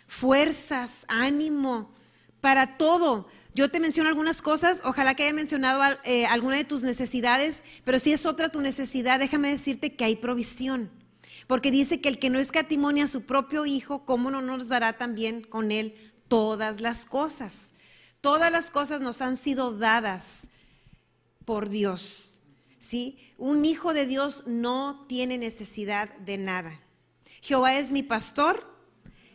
Fuerzas, 0.06 1.06
ánimo, 1.08 1.92
para 2.40 2.78
todo. 2.78 3.28
Yo 3.56 3.72
te 3.72 3.80
menciono 3.80 4.08
algunas 4.08 4.44
cosas, 4.44 4.84
ojalá 4.86 5.16
que 5.16 5.24
haya 5.24 5.34
mencionado 5.34 5.82
eh, 6.04 6.28
alguna 6.28 6.58
de 6.58 6.66
tus 6.66 6.84
necesidades, 6.84 7.64
pero 7.84 7.98
si 7.98 8.14
es 8.14 8.28
otra 8.28 8.50
tu 8.50 8.62
necesidad, 8.62 9.18
déjame 9.18 9.48
decirte 9.48 9.96
que 9.96 10.06
hay 10.06 10.16
provisión. 10.16 10.92
Porque 11.48 11.72
dice 11.72 12.00
que 12.00 12.10
el 12.10 12.20
que 12.20 12.30
no 12.30 12.38
escatimonia 12.38 13.06
a 13.06 13.08
su 13.08 13.24
propio 13.24 13.66
Hijo, 13.66 14.06
¿cómo 14.06 14.30
no 14.30 14.42
nos 14.44 14.68
dará 14.68 15.00
también 15.00 15.42
con 15.42 15.72
él 15.72 15.96
todas 16.28 16.82
las 16.82 17.06
cosas? 17.06 17.74
Todas 18.22 18.52
las 18.52 18.72
cosas 18.72 19.02
nos 19.02 19.22
han 19.22 19.38
sido 19.38 19.78
dadas 19.78 20.50
por 21.46 21.70
Dios. 21.70 22.38
¿sí? 22.80 23.18
Un 23.38 23.66
hijo 23.66 23.94
de 23.94 24.06
Dios 24.06 24.44
no 24.48 25.06
tiene 25.08 25.38
necesidad 25.38 26.16
de 26.18 26.38
nada. 26.38 26.80
Jehová 27.42 27.78
es 27.78 27.92
mi 27.92 28.04
pastor, 28.04 28.64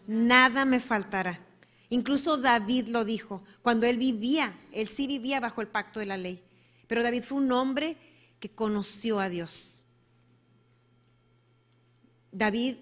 nada 0.07 0.65
me 0.65 0.81
faltará. 0.81 1.41
Incluso 1.89 2.39
David 2.39 2.89
lo 2.89 3.05
dijo, 3.05 3.45
cuando 3.61 3.87
él 3.87 3.99
vivía, 3.99 4.59
él 4.73 4.89
sí 4.89 5.07
vivía 5.07 5.41
bajo 5.41 5.61
el 5.61 5.69
pacto 5.69 6.01
de 6.01 6.07
la 6.07 6.17
ley, 6.17 6.43
pero 6.87 7.03
David 7.03 7.25
fue 7.25 7.39
un 7.39 7.53
hombre 7.53 7.97
que 8.41 8.51
conoció 8.51 9.21
a 9.21 9.29
Dios. 9.29 9.85
David 12.33 12.77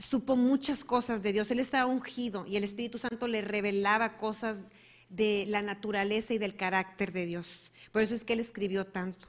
supo 0.00 0.36
muchas 0.36 0.82
cosas 0.82 1.22
de 1.22 1.32
Dios, 1.32 1.50
él 1.50 1.60
estaba 1.60 1.86
ungido 1.86 2.46
y 2.46 2.56
el 2.56 2.64
Espíritu 2.64 2.98
Santo 2.98 3.28
le 3.28 3.42
revelaba 3.42 4.16
cosas 4.16 4.64
de 5.08 5.44
la 5.48 5.60
naturaleza 5.60 6.32
y 6.32 6.38
del 6.38 6.56
carácter 6.56 7.12
de 7.12 7.26
Dios. 7.26 7.72
Por 7.92 8.02
eso 8.02 8.14
es 8.14 8.24
que 8.24 8.32
él 8.32 8.40
escribió 8.40 8.86
tanto. 8.86 9.28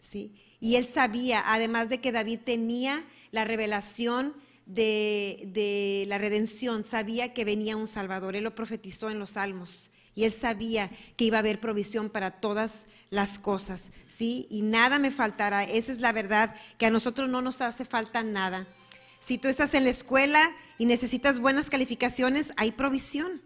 ¿sí? 0.00 0.34
Y 0.58 0.76
él 0.76 0.86
sabía, 0.86 1.42
además 1.46 1.88
de 1.88 2.00
que 2.00 2.12
David 2.12 2.40
tenía 2.44 3.04
la 3.30 3.44
revelación 3.44 4.34
de, 4.66 6.04
la 6.08 6.18
redención, 6.18 6.84
sabía 6.84 7.32
que 7.32 7.44
venía 7.44 7.76
un 7.76 7.86
Salvador. 7.86 8.36
Él 8.36 8.44
lo 8.44 8.54
profetizó 8.54 9.10
en 9.10 9.18
los 9.18 9.30
Salmos. 9.30 9.90
Y 10.14 10.24
él 10.24 10.32
sabía 10.32 10.90
que 11.16 11.24
iba 11.24 11.38
a 11.38 11.40
haber 11.40 11.60
provisión 11.60 12.10
para 12.10 12.32
todas 12.32 12.86
las 13.10 13.38
cosas, 13.38 13.90
¿sí? 14.08 14.48
Y 14.50 14.62
nada 14.62 14.98
me 14.98 15.12
faltará. 15.12 15.62
Esa 15.62 15.92
es 15.92 16.00
la 16.00 16.12
verdad, 16.12 16.56
que 16.78 16.86
a 16.86 16.90
nosotros 16.90 17.28
no 17.28 17.40
nos 17.40 17.60
hace 17.60 17.84
falta 17.84 18.22
nada. 18.24 18.66
Si 19.20 19.38
tú 19.38 19.48
estás 19.48 19.74
en 19.74 19.84
la 19.84 19.90
escuela 19.90 20.50
y 20.78 20.86
necesitas 20.86 21.38
buenas 21.38 21.70
calificaciones, 21.70 22.52
hay 22.56 22.72
provisión. 22.72 23.42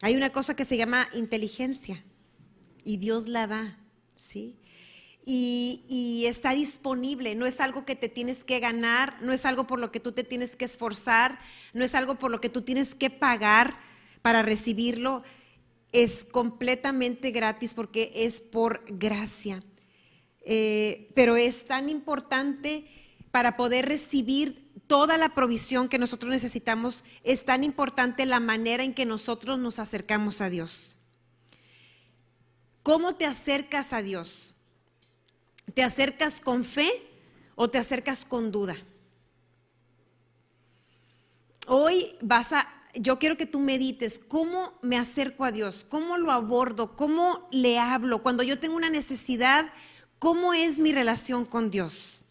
Hay 0.00 0.16
una 0.16 0.30
cosa 0.30 0.56
que 0.56 0.64
se 0.64 0.76
llama 0.76 1.08
inteligencia 1.12 2.04
y 2.84 2.96
Dios 2.96 3.28
la 3.28 3.46
da, 3.46 3.78
¿sí? 4.16 4.58
y, 5.26 6.24
está 6.26 6.52
disponible, 6.52 7.34
no 7.34 7.46
es 7.46 7.60
algo 7.60 7.84
que 7.84 7.96
te 7.96 8.08
tienes 8.08 8.44
que 8.44 8.60
ganar, 8.60 9.16
no 9.22 9.32
es 9.32 9.44
algo 9.44 9.66
por 9.66 9.78
lo 9.78 9.90
que 9.90 10.00
tú 10.00 10.12
te 10.12 10.24
tienes 10.24 10.56
que 10.56 10.64
esforzar, 10.64 11.38
no 11.72 11.84
es 11.84 11.94
algo 11.94 12.16
por 12.16 12.30
lo 12.30 12.40
que 12.40 12.48
tú 12.48 12.62
tienes 12.62 12.94
que 12.94 13.10
pagar 13.10 13.78
para 14.22 14.42
recibirlo, 14.42 15.22
es 15.92 16.24
completamente 16.24 17.30
gratis 17.30 17.74
porque 17.74 18.12
es 18.14 18.40
por 18.40 18.84
gracia. 18.88 19.62
Eh, 20.46 21.10
pero 21.14 21.36
es 21.36 21.64
tan 21.64 21.88
importante 21.88 22.84
para 23.34 23.56
poder 23.56 23.86
recibir 23.86 24.70
toda 24.86 25.18
la 25.18 25.34
provisión 25.34 25.88
que 25.88 25.98
nosotros 25.98 26.30
necesitamos, 26.30 27.02
es 27.24 27.44
tan 27.44 27.64
importante 27.64 28.26
la 28.26 28.38
manera 28.38 28.84
en 28.84 28.94
que 28.94 29.06
nosotros 29.06 29.58
nos 29.58 29.80
acercamos 29.80 30.40
a 30.40 30.50
Dios. 30.50 30.98
¿Cómo 32.84 33.16
te 33.16 33.26
acercas 33.26 33.92
a 33.92 34.02
Dios? 34.02 34.54
¿Te 35.74 35.82
acercas 35.82 36.40
con 36.40 36.62
fe 36.62 36.88
o 37.56 37.68
te 37.68 37.78
acercas 37.78 38.24
con 38.24 38.52
duda? 38.52 38.76
Hoy 41.66 42.14
vas 42.20 42.52
a, 42.52 42.72
yo 42.94 43.18
quiero 43.18 43.36
que 43.36 43.46
tú 43.46 43.58
medites, 43.58 44.20
¿cómo 44.28 44.78
me 44.80 44.96
acerco 44.96 45.44
a 45.44 45.50
Dios? 45.50 45.84
¿Cómo 45.90 46.18
lo 46.18 46.30
abordo? 46.30 46.94
¿Cómo 46.94 47.48
le 47.50 47.80
hablo? 47.80 48.22
Cuando 48.22 48.44
yo 48.44 48.60
tengo 48.60 48.76
una 48.76 48.90
necesidad, 48.90 49.72
¿cómo 50.20 50.54
es 50.54 50.78
mi 50.78 50.92
relación 50.92 51.44
con 51.44 51.72
Dios? 51.72 52.23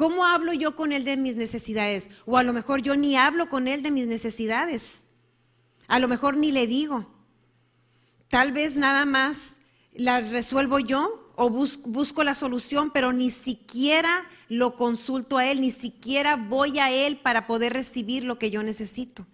¿Cómo 0.00 0.24
hablo 0.24 0.54
yo 0.54 0.76
con 0.76 0.94
Él 0.94 1.04
de 1.04 1.18
mis 1.18 1.36
necesidades? 1.36 2.08
O 2.24 2.38
a 2.38 2.42
lo 2.42 2.54
mejor 2.54 2.80
yo 2.80 2.96
ni 2.96 3.16
hablo 3.16 3.50
con 3.50 3.68
Él 3.68 3.82
de 3.82 3.90
mis 3.90 4.06
necesidades. 4.06 5.08
A 5.88 5.98
lo 5.98 6.08
mejor 6.08 6.38
ni 6.38 6.52
le 6.52 6.66
digo. 6.66 7.06
Tal 8.28 8.50
vez 8.50 8.76
nada 8.76 9.04
más 9.04 9.56
las 9.92 10.30
resuelvo 10.30 10.78
yo 10.78 11.30
o 11.36 11.50
busco 11.50 12.24
la 12.24 12.34
solución, 12.34 12.92
pero 12.92 13.12
ni 13.12 13.28
siquiera 13.28 14.24
lo 14.48 14.74
consulto 14.74 15.36
a 15.36 15.44
Él, 15.44 15.60
ni 15.60 15.70
siquiera 15.70 16.36
voy 16.36 16.78
a 16.78 16.90
Él 16.90 17.18
para 17.18 17.46
poder 17.46 17.74
recibir 17.74 18.24
lo 18.24 18.38
que 18.38 18.50
yo 18.50 18.62
necesito. 18.62 19.26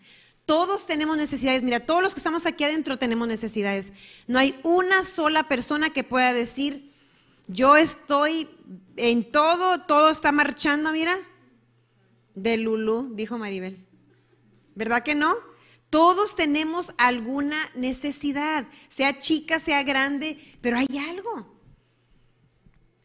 Todos 0.47 0.85
tenemos 0.85 1.17
necesidades. 1.17 1.63
Mira, 1.63 1.79
todos 1.79 2.03
los 2.03 2.13
que 2.13 2.19
estamos 2.19 2.45
aquí 2.45 2.65
adentro 2.65 2.99
tenemos 2.99 3.29
necesidades. 3.29 3.93
No 4.27 4.41
hay 4.41 4.59
una 4.65 5.05
sola 5.05 5.47
persona 5.47 5.91
que 5.91 6.03
pueda 6.03 6.33
decir, 6.33 6.93
yo 7.49 7.77
estoy 7.77 8.49
en 8.97 9.31
todo, 9.31 9.81
todo 9.83 10.11
está 10.11 10.33
marchando, 10.33 10.93
mira. 10.93 11.19
De 12.35 12.57
Lulú, 12.57 13.15
dijo 13.15 13.39
Maribel. 13.39 13.87
¿Verdad 14.75 15.03
que 15.03 15.15
no? 15.15 15.35
Todos 15.89 16.37
tenemos 16.37 16.93
alguna 16.99 17.71
necesidad, 17.75 18.67
sea 18.89 19.19
chica, 19.19 19.61
sea 19.61 19.83
grande, 19.83 20.39
pero 20.61 20.77
hay 20.77 20.87
algo. 21.09 21.57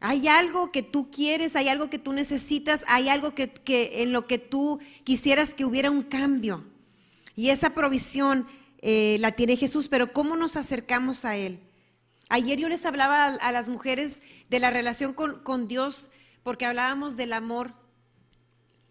Hay 0.01 0.27
algo 0.27 0.71
que 0.71 0.81
tú 0.81 1.11
quieres, 1.11 1.55
hay 1.55 1.69
algo 1.69 1.89
que 1.89 1.99
tú 1.99 2.11
necesitas, 2.11 2.83
hay 2.87 3.07
algo 3.07 3.35
que, 3.35 3.53
en 4.01 4.11
lo 4.11 4.25
que 4.25 4.39
tú 4.39 4.79
quisieras 5.03 5.53
que 5.53 5.63
hubiera 5.63 5.91
un 5.91 6.01
cambio. 6.01 6.65
Y 7.35 7.51
esa 7.51 7.75
provisión 7.75 8.47
eh, 8.79 9.17
la 9.19 9.33
tiene 9.33 9.55
Jesús, 9.55 9.87
pero 9.87 10.11
¿cómo 10.11 10.35
nos 10.35 10.55
acercamos 10.55 11.23
a 11.23 11.37
Él? 11.37 11.59
Ayer 12.33 12.57
yo 12.57 12.69
les 12.69 12.85
hablaba 12.85 13.25
a, 13.25 13.51
las 13.51 13.67
mujeres 13.67 14.21
de 14.49 14.61
la 14.61 14.71
relación 14.71 15.13
con, 15.13 15.67
Dios, 15.67 16.11
porque 16.43 16.65
hablábamos 16.65 17.17
del 17.17 17.33
amor 17.33 17.73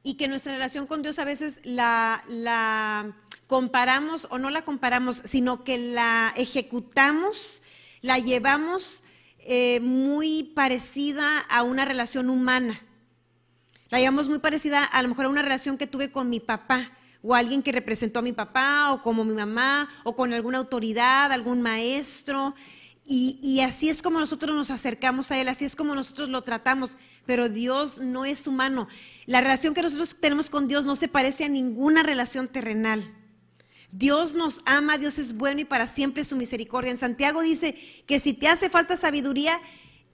y 0.02 0.18
que 0.18 0.28
nuestra 0.28 0.52
relación 0.52 0.87
con 0.87 1.00
Dios 1.00 1.18
a 1.18 1.25
veces 1.25 1.56
la, 1.62 3.16
comparamos 3.47 4.28
o 4.30 4.37
no 4.37 4.50
la 4.50 4.66
comparamos, 4.66 5.23
sino 5.25 5.64
que 5.64 5.78
la 5.78 6.35
ejecutamos, 6.37 7.62
la 8.02 8.18
llevamos 8.18 9.02
eh, 9.38 9.80
muy 9.80 10.52
parecida 10.54 11.38
a 11.38 11.62
una 11.62 11.87
relación 11.87 12.28
humana. 12.28 12.78
La 13.88 14.00
llevamos 14.00 14.28
muy 14.28 14.40
parecida 14.40 14.85
a 14.85 15.00
lo 15.00 15.09
mejor 15.09 15.25
a 15.25 15.30
una 15.30 15.40
relación 15.40 15.78
que 15.78 15.87
tuve 15.87 16.12
con 16.12 16.28
mi 16.28 16.40
papá 16.40 16.92
o 17.23 17.35
alguien 17.35 17.62
que 17.62 17.73
representó 17.73 18.18
a 18.18 18.23
mi 18.23 18.32
papá 18.32 18.92
o 18.92 19.00
como 19.00 19.25
mi 19.25 19.32
mamá 19.32 19.88
o 20.04 20.14
con 20.14 20.35
alguna 20.35 20.59
autoridad, 20.59 21.32
algún 21.32 21.62
maestro. 21.62 22.54
Y, 23.04 23.61
así 23.61 23.88
es 23.88 24.02
como 24.02 24.21
nosotros 24.21 24.54
nos 24.54 24.71
acercamos 24.71 25.33
a 25.33 25.40
Él, 25.40 25.49
así 25.49 25.64
es 25.64 25.75
como 25.75 25.97
nosotros 25.97 26.28
lo 26.28 26.42
tratamos, 26.42 26.97
pero 27.26 27.49
Dios 27.49 27.99
no 27.99 28.25
es 28.25 28.47
humano. 28.47 28.87
La 29.26 29.40
relación 29.40 29.75
que 29.75 29.83
nosotros 29.83 30.16
tenemos 30.21 30.49
con 30.49 30.69
Dios 30.69 30.87
no 30.87 30.95
se 30.95 31.09
parece 31.09 31.45
a 31.45 31.49
ninguna 31.49 32.04
relación 32.04 32.47
terrenal. 32.47 33.02
Dios 33.90 34.35
nos 34.35 34.61
ama, 34.64 34.97
Dios 34.97 35.19
es 35.19 35.37
bueno 35.37 35.61
y 35.61 35.64
para 35.64 35.88
siempre 35.88 36.23
su 36.23 36.37
misericordia. 36.37 36.92
En 36.92 36.99
Santiago 36.99 37.40
dice 37.40 37.75
que 38.07 38.21
si 38.21 38.33
te 38.33 38.47
hace 38.47 38.71
falta 38.71 38.97
sabiduría, 38.97 39.61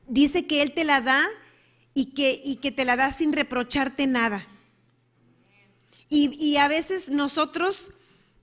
dice 0.08 0.46
que 0.46 0.62
Él 0.62 0.72
te 0.72 0.84
la 0.84 1.02
da 1.02 1.26
y 1.92 2.06
que, 2.14 2.40
y 2.42 2.56
que 2.56 2.72
te 2.72 2.86
la 2.86 2.96
da 2.96 3.12
sin 3.12 3.34
reprocharte 3.34 4.06
nada. 4.06 4.46
Y, 6.08 6.56
a 6.56 6.68
veces 6.68 7.08
nosotros 7.08 7.92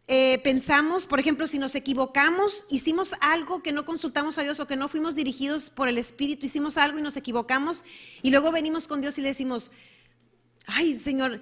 eh, 0.08 0.40
pensamos, 0.44 1.08
por 1.08 1.20
ejemplo, 1.20 1.48
si 1.48 1.60
nos 1.60 1.76
equivocamos, 1.76 2.66
hicimos 2.70 3.16
algo 3.22 3.64
que 3.64 3.72
no 3.72 3.86
consultamos 3.86 4.38
a 4.38 4.44
Dios 4.44 4.60
o 4.60 4.68
que 4.68 4.76
no 4.76 4.90
fuimos 4.90 5.16
dirigidos 5.16 5.70
por 5.70 5.88
el 5.88 5.98
Espíritu, 5.98 6.46
hicimos 6.46 6.78
algo 6.78 7.00
y 7.00 7.02
nos 7.02 7.16
equivocamos 7.16 7.86
y 8.22 8.32
luego 8.32 8.52
venimos 8.52 8.88
con 8.88 9.00
Dios 9.00 9.18
y 9.18 9.22
le 9.22 9.30
decimos, 9.30 9.72
ay 10.68 10.98
Señor, 11.00 11.40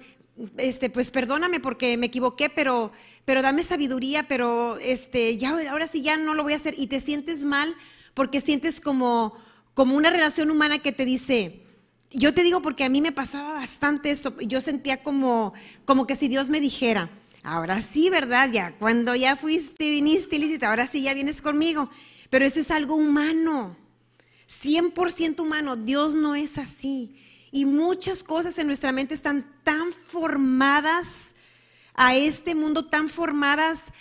este, 0.56 0.90
pues 0.90 1.10
perdóname 1.10 1.60
porque 1.60 1.96
me 1.96 2.06
equivoqué, 2.06 2.48
pero, 2.48 2.92
pero 3.24 3.42
dame 3.42 3.64
sabiduría, 3.64 4.28
pero 4.28 4.78
este, 4.78 5.36
ya, 5.36 5.50
ahora 5.70 5.86
sí 5.86 6.02
ya 6.02 6.16
no 6.16 6.34
lo 6.34 6.42
voy 6.42 6.54
a 6.54 6.56
hacer. 6.56 6.74
Y 6.78 6.86
te 6.86 7.00
sientes 7.00 7.44
mal 7.44 7.74
porque 8.14 8.40
sientes 8.40 8.80
como, 8.80 9.34
como 9.74 9.96
una 9.96 10.10
relación 10.10 10.50
humana 10.50 10.78
que 10.78 10.92
te 10.92 11.04
dice, 11.04 11.64
yo 12.10 12.32
te 12.34 12.42
digo 12.42 12.62
porque 12.62 12.84
a 12.84 12.88
mí 12.88 13.00
me 13.00 13.12
pasaba 13.12 13.54
bastante 13.54 14.10
esto, 14.10 14.36
yo 14.40 14.60
sentía 14.60 15.02
como, 15.02 15.52
como 15.84 16.06
que 16.06 16.16
si 16.16 16.28
Dios 16.28 16.50
me 16.50 16.60
dijera, 16.60 17.10
ahora 17.42 17.80
sí, 17.80 18.10
¿verdad? 18.10 18.50
Ya, 18.50 18.76
cuando 18.78 19.14
ya 19.14 19.36
fuiste, 19.36 19.90
viniste 19.90 20.36
y 20.36 20.64
ahora 20.64 20.86
sí 20.86 21.02
ya 21.02 21.14
vienes 21.14 21.42
conmigo. 21.42 21.90
Pero 22.30 22.44
eso 22.44 22.60
es 22.60 22.70
algo 22.70 22.94
humano, 22.94 23.76
100% 24.48 25.40
humano, 25.40 25.76
Dios 25.76 26.14
no 26.14 26.34
es 26.34 26.58
así. 26.58 27.16
Y 27.50 27.66
muchas 27.66 28.22
cosas 28.22 28.58
en 28.58 28.66
nuestra 28.66 28.92
mente 28.92 29.14
están 29.14 29.46
tan 29.64 29.92
formadas 29.92 31.34
a 31.94 32.16
este 32.16 32.54
mundo, 32.54 32.86
tan 32.86 33.08
formadas 33.08 33.92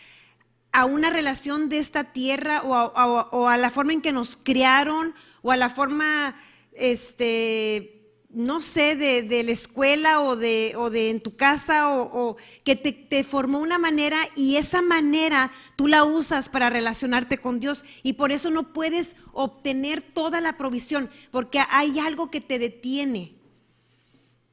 a 0.71 0.86
una 0.86 1.10
relación 1.10 1.67
de 1.67 1.79
esta 1.79 2.05
tierra 2.05 2.62
o 2.63 3.48
a, 3.48 3.57
la 3.57 3.71
forma 3.71 3.93
en 3.93 4.01
que 4.01 4.13
nos 4.13 4.38
criaron 4.38 5.13
o 5.41 5.51
a 5.51 5.57
la 5.57 5.69
forma, 5.69 6.36
este, 6.74 8.00
no 8.33 8.61
sé, 8.61 8.95
de, 8.95 9.43
la 9.43 9.51
escuela 9.51 10.21
o 10.21 10.35
de, 10.35 10.73
o 10.77 10.89
de, 10.89 11.09
en 11.09 11.19
tu 11.19 11.35
casa 11.35 11.89
o, 11.89 12.38
que 12.63 12.75
te, 12.75 12.91
te, 12.91 13.23
formó 13.23 13.59
una 13.59 13.77
manera 13.77 14.17
y 14.35 14.55
esa 14.55 14.81
manera 14.81 15.51
tú 15.75 15.88
la 15.88 16.03
usas 16.03 16.50
para 16.50 16.69
relacionarte 16.69 17.38
con 17.38 17.59
Dios 17.59 17.83
y 18.03 18.13
por 18.13 18.31
eso 18.31 18.50
no 18.50 18.73
puedes 18.73 19.15
obtener 19.33 20.01
toda 20.01 20.41
la 20.41 20.57
provisión 20.57 21.09
porque 21.31 21.61
hay 21.69 22.00
algo 22.00 22.29
que 22.29 22.41
te 22.41 22.59
detiene. 22.59 23.35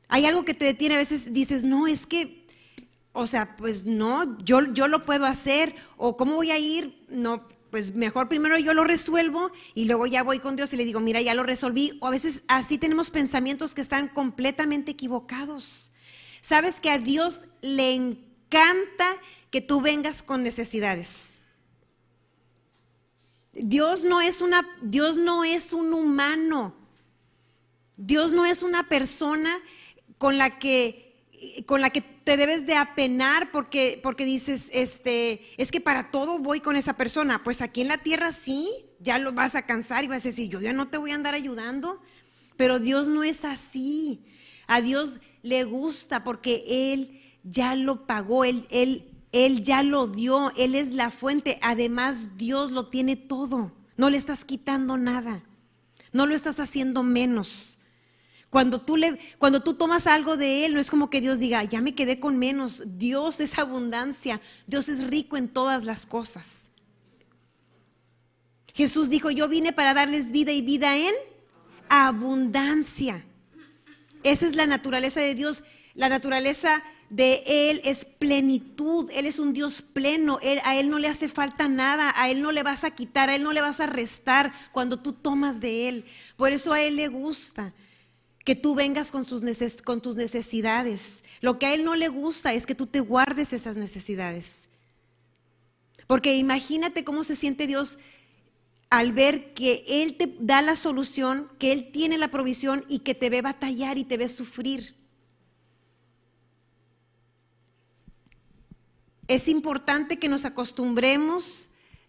Hay 0.08 0.24
algo 0.24 0.44
que 0.44 0.54
te 0.54 0.64
detiene, 0.64 0.94
a 0.94 0.98
veces 0.98 1.32
dices, 1.32 1.64
no, 1.64 1.86
es 1.86 2.06
que, 2.06 2.46
o 3.12 3.26
sea, 3.26 3.56
pues 3.56 3.84
no, 3.84 4.38
yo, 4.42 4.72
yo 4.72 4.88
lo 4.88 5.04
puedo 5.04 5.26
hacer, 5.26 5.74
o 5.98 6.16
cómo 6.16 6.36
voy 6.36 6.50
a 6.50 6.58
ir, 6.58 7.04
no, 7.10 7.46
pues 7.70 7.94
mejor 7.94 8.28
primero 8.28 8.58
yo 8.58 8.74
lo 8.74 8.84
resuelvo 8.84 9.50
y 9.74 9.84
luego 9.84 10.06
ya 10.06 10.22
voy 10.22 10.38
con 10.38 10.56
Dios 10.56 10.72
y 10.72 10.76
le 10.76 10.84
digo, 10.84 11.00
mira, 11.00 11.20
ya 11.20 11.34
lo 11.34 11.42
resolví. 11.42 11.98
O 12.00 12.06
a 12.06 12.10
veces 12.10 12.42
así 12.48 12.78
tenemos 12.78 13.10
pensamientos 13.10 13.74
que 13.74 13.80
están 13.80 14.08
completamente 14.08 14.92
equivocados. 14.92 15.92
Sabes 16.40 16.80
que 16.80 16.90
a 16.90 16.98
Dios 16.98 17.40
le 17.60 17.94
encanta 17.94 19.16
que 19.50 19.60
tú 19.60 19.80
vengas 19.80 20.22
con 20.22 20.42
necesidades. 20.42 21.38
Dios 23.52 24.04
no 24.04 24.20
es 24.20 24.40
una 24.40 24.68
Dios 24.82 25.18
no 25.18 25.44
es 25.44 25.72
un 25.72 25.92
humano. 25.92 26.74
Dios 27.96 28.32
no 28.32 28.46
es 28.46 28.62
una 28.62 28.88
persona 28.88 29.58
con 30.18 30.38
la 30.38 30.58
que 30.58 31.07
con 31.66 31.80
la 31.80 31.90
que 31.90 32.00
te 32.00 32.36
debes 32.36 32.66
de 32.66 32.74
apenar 32.74 33.50
porque, 33.50 34.00
porque 34.02 34.24
dices, 34.24 34.66
este, 34.72 35.42
es 35.56 35.70
que 35.70 35.80
para 35.80 36.10
todo 36.10 36.38
voy 36.38 36.60
con 36.60 36.76
esa 36.76 36.96
persona. 36.96 37.42
Pues 37.44 37.60
aquí 37.60 37.80
en 37.80 37.88
la 37.88 37.98
tierra 37.98 38.32
sí, 38.32 38.68
ya 39.00 39.18
lo 39.18 39.32
vas 39.32 39.54
a 39.54 39.62
cansar 39.62 40.04
y 40.04 40.08
vas 40.08 40.24
a 40.24 40.28
decir, 40.28 40.48
yo 40.48 40.60
ya 40.60 40.72
no 40.72 40.88
te 40.88 40.98
voy 40.98 41.12
a 41.12 41.14
andar 41.14 41.34
ayudando. 41.34 42.00
Pero 42.56 42.78
Dios 42.78 43.08
no 43.08 43.24
es 43.24 43.44
así. 43.44 44.24
A 44.66 44.80
Dios 44.80 45.20
le 45.42 45.64
gusta 45.64 46.24
porque 46.24 46.92
Él 46.92 47.20
ya 47.44 47.74
lo 47.74 48.06
pagó, 48.06 48.44
Él, 48.44 48.66
él, 48.70 49.10
él 49.32 49.62
ya 49.62 49.82
lo 49.82 50.06
dio, 50.08 50.52
Él 50.56 50.74
es 50.74 50.90
la 50.90 51.10
fuente. 51.10 51.58
Además, 51.62 52.36
Dios 52.36 52.70
lo 52.70 52.88
tiene 52.88 53.16
todo. 53.16 53.72
No 53.96 54.10
le 54.10 54.16
estás 54.16 54.44
quitando 54.44 54.96
nada. 54.96 55.42
No 56.12 56.26
lo 56.26 56.34
estás 56.34 56.60
haciendo 56.60 57.02
menos. 57.02 57.80
Cuando 58.50 58.80
tú, 58.80 58.96
le, 58.96 59.18
cuando 59.36 59.62
tú 59.62 59.74
tomas 59.74 60.06
algo 60.06 60.36
de 60.38 60.64
Él, 60.64 60.72
no 60.72 60.80
es 60.80 60.90
como 60.90 61.10
que 61.10 61.20
Dios 61.20 61.38
diga, 61.38 61.64
ya 61.64 61.82
me 61.82 61.94
quedé 61.94 62.18
con 62.18 62.38
menos. 62.38 62.82
Dios 62.86 63.40
es 63.40 63.58
abundancia. 63.58 64.40
Dios 64.66 64.88
es 64.88 65.06
rico 65.06 65.36
en 65.36 65.48
todas 65.48 65.84
las 65.84 66.06
cosas. 66.06 66.60
Jesús 68.72 69.10
dijo, 69.10 69.30
yo 69.30 69.48
vine 69.48 69.72
para 69.72 69.92
darles 69.92 70.32
vida 70.32 70.52
y 70.52 70.62
vida 70.62 70.96
en 70.96 71.14
abundancia. 71.90 73.22
Esa 74.22 74.46
es 74.46 74.56
la 74.56 74.66
naturaleza 74.66 75.20
de 75.20 75.34
Dios. 75.34 75.62
La 75.94 76.08
naturaleza 76.08 76.82
de 77.10 77.42
Él 77.46 77.82
es 77.84 78.06
plenitud. 78.06 79.10
Él 79.12 79.26
es 79.26 79.38
un 79.38 79.52
Dios 79.52 79.82
pleno. 79.82 80.38
a 80.64 80.76
Él 80.76 80.88
no 80.88 80.98
le 80.98 81.08
hace 81.08 81.28
falta 81.28 81.68
nada. 81.68 82.14
A 82.16 82.30
Él 82.30 82.40
no 82.40 82.50
le 82.50 82.62
vas 82.62 82.84
a 82.84 82.92
quitar. 82.92 83.28
A 83.28 83.34
Él 83.34 83.42
no 83.42 83.52
le 83.52 83.60
vas 83.60 83.80
a 83.80 83.86
restar 83.86 84.54
cuando 84.72 85.00
tú 85.00 85.12
tomas 85.12 85.60
de 85.60 85.88
Él. 85.90 86.04
Por 86.38 86.52
eso 86.52 86.72
a 86.72 86.80
Él 86.80 86.96
le 86.96 87.08
gusta 87.08 87.74
que 88.48 88.56
tú 88.56 88.74
vengas 88.74 89.10
con, 89.10 89.26
sus 89.26 89.42
con 89.84 90.00
tus 90.00 90.16
necesidades. 90.16 91.22
Lo 91.42 91.58
que 91.58 91.66
a 91.66 91.74
Él 91.74 91.84
no 91.84 91.96
le 91.96 92.08
gusta 92.08 92.54
es 92.54 92.64
que 92.64 92.74
tú 92.74 92.86
te 92.86 93.00
guardes 93.00 93.52
esas 93.52 93.76
necesidades. 93.76 94.70
Porque 96.06 96.34
imagínate 96.34 97.04
cómo 97.04 97.24
se 97.24 97.36
siente 97.36 97.66
Dios 97.66 97.98
al 98.88 99.12
ver 99.12 99.52
que 99.52 99.84
Él 99.86 100.16
te 100.16 100.34
da 100.40 100.62
la 100.62 100.76
solución, 100.76 101.50
que 101.58 101.72
Él 101.72 101.90
tiene 101.92 102.16
la 102.16 102.30
provisión 102.30 102.86
y 102.88 103.00
que 103.00 103.14
te 103.14 103.28
ve 103.28 103.42
batallar 103.42 103.98
y 103.98 104.04
te 104.04 104.16
ve 104.16 104.26
sufrir. 104.30 104.96
Es 109.26 109.46
importante 109.46 110.18
que 110.18 110.30
nos 110.30 110.46
acostumbremos 110.46 111.68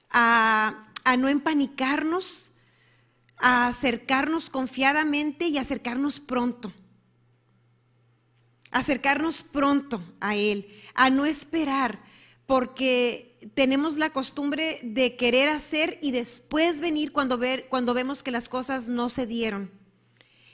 a, 0.09 0.87
a 1.03 1.17
no 1.17 1.27
empanicarnos, 1.27 2.53
a 3.39 3.67
acercarnos 3.67 4.49
confiadamente 4.49 5.47
y 5.47 5.57
acercarnos 5.57 6.19
pronto. 6.19 6.73
Acercarnos 8.71 9.43
pronto 9.43 10.01
a 10.19 10.35
Él, 10.35 10.67
a 10.93 11.09
no 11.09 11.25
esperar, 11.25 12.03
porque 12.45 13.37
tenemos 13.53 13.97
la 13.97 14.11
costumbre 14.11 14.79
de 14.83 15.15
querer 15.15 15.49
hacer 15.49 15.97
y 16.01 16.11
después 16.11 16.81
venir 16.81 17.11
cuando, 17.11 17.37
ver, 17.37 17.67
cuando 17.69 17.93
vemos 17.93 18.21
que 18.21 18.31
las 18.31 18.49
cosas 18.49 18.89
no 18.89 19.09
se 19.09 19.25
dieron. 19.25 19.71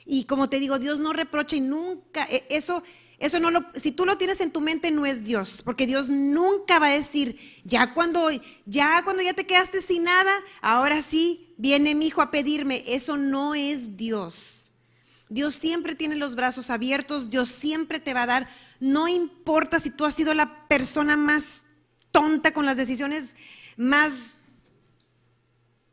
Y 0.04 0.24
como 0.24 0.48
te 0.48 0.60
digo, 0.60 0.78
Dios 0.78 1.00
no 1.00 1.12
reprocha 1.12 1.56
y 1.56 1.60
nunca, 1.60 2.26
e, 2.30 2.46
eso 2.48 2.82
eso 3.18 3.40
no 3.40 3.50
lo, 3.50 3.64
si 3.74 3.92
tú 3.92 4.04
lo 4.04 4.18
tienes 4.18 4.40
en 4.40 4.50
tu 4.50 4.60
mente 4.60 4.90
no 4.90 5.06
es 5.06 5.24
Dios, 5.24 5.62
porque 5.64 5.86
Dios 5.86 6.08
nunca 6.08 6.78
va 6.78 6.88
a 6.88 6.98
decir, 6.98 7.38
ya 7.64 7.94
cuando 7.94 8.28
ya 8.66 9.02
cuando 9.04 9.22
ya 9.22 9.32
te 9.32 9.46
quedaste 9.46 9.80
sin 9.80 10.04
nada, 10.04 10.32
ahora 10.60 11.00
sí 11.02 11.54
viene 11.56 11.94
mi 11.94 12.08
hijo 12.08 12.20
a 12.20 12.30
pedirme. 12.30 12.84
Eso 12.86 13.16
no 13.16 13.54
es 13.54 13.96
Dios. 13.96 14.72
Dios 15.28 15.54
siempre 15.54 15.94
tiene 15.94 16.14
los 16.14 16.36
brazos 16.36 16.70
abiertos, 16.70 17.30
Dios 17.30 17.48
siempre 17.48 18.00
te 18.00 18.14
va 18.14 18.24
a 18.24 18.26
dar, 18.26 18.48
no 18.78 19.08
importa 19.08 19.80
si 19.80 19.90
tú 19.90 20.04
has 20.04 20.14
sido 20.14 20.34
la 20.34 20.68
persona 20.68 21.16
más 21.16 21.62
tonta 22.12 22.52
con 22.52 22.64
las 22.64 22.76
decisiones 22.76 23.34
más 23.76 24.38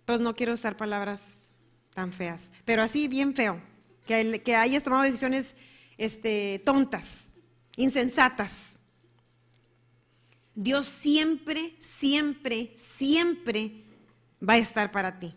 pues 0.05 0.19
no 0.19 0.35
quiero 0.35 0.53
usar 0.53 0.77
palabras 0.77 1.49
tan 1.93 2.11
feas, 2.11 2.51
pero 2.65 2.83
así 2.83 3.07
bien 3.07 3.33
feo, 3.33 3.61
que, 4.05 4.41
que 4.43 4.55
hayas 4.55 4.83
tomado 4.83 5.03
decisiones 5.03 5.55
este, 6.03 6.61
tontas, 6.65 7.35
insensatas. 7.77 8.79
Dios 10.55 10.85
siempre, 10.85 11.75
siempre, 11.79 12.73
siempre 12.75 13.83
va 14.47 14.53
a 14.53 14.57
estar 14.57 14.91
para 14.91 15.17
ti. 15.17 15.33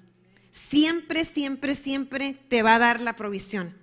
Siempre, 0.51 1.25
siempre, 1.25 1.75
siempre 1.75 2.35
te 2.49 2.63
va 2.63 2.75
a 2.75 2.79
dar 2.79 3.01
la 3.01 3.17
provisión. 3.17 3.77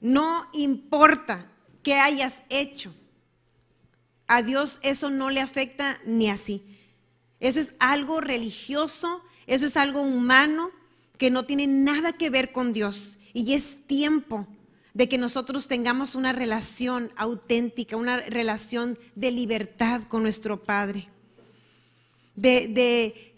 No 0.00 0.48
importa 0.52 1.50
qué 1.82 1.94
hayas 1.94 2.42
hecho. 2.50 2.94
A 4.26 4.42
Dios 4.42 4.80
eso 4.82 5.10
no 5.10 5.30
le 5.30 5.40
afecta 5.40 6.00
ni 6.04 6.28
así. 6.28 6.64
Eso 7.40 7.60
es 7.60 7.74
algo 7.78 8.20
religioso, 8.20 9.22
eso 9.46 9.66
es 9.66 9.76
algo 9.76 10.02
humano 10.02 10.70
que 11.18 11.30
no 11.30 11.44
tiene 11.44 11.66
nada 11.66 12.12
que 12.12 12.30
ver 12.30 12.52
con 12.52 12.72
Dios. 12.72 13.18
Y 13.32 13.54
es 13.54 13.86
tiempo 13.86 14.46
de 14.94 15.08
que 15.08 15.18
nosotros 15.18 15.68
tengamos 15.68 16.14
una 16.14 16.32
relación 16.32 17.12
auténtica, 17.16 17.96
una 17.96 18.18
relación 18.18 18.98
de 19.14 19.30
libertad 19.30 20.02
con 20.08 20.22
nuestro 20.22 20.62
Padre, 20.62 21.08
de, 22.34 23.34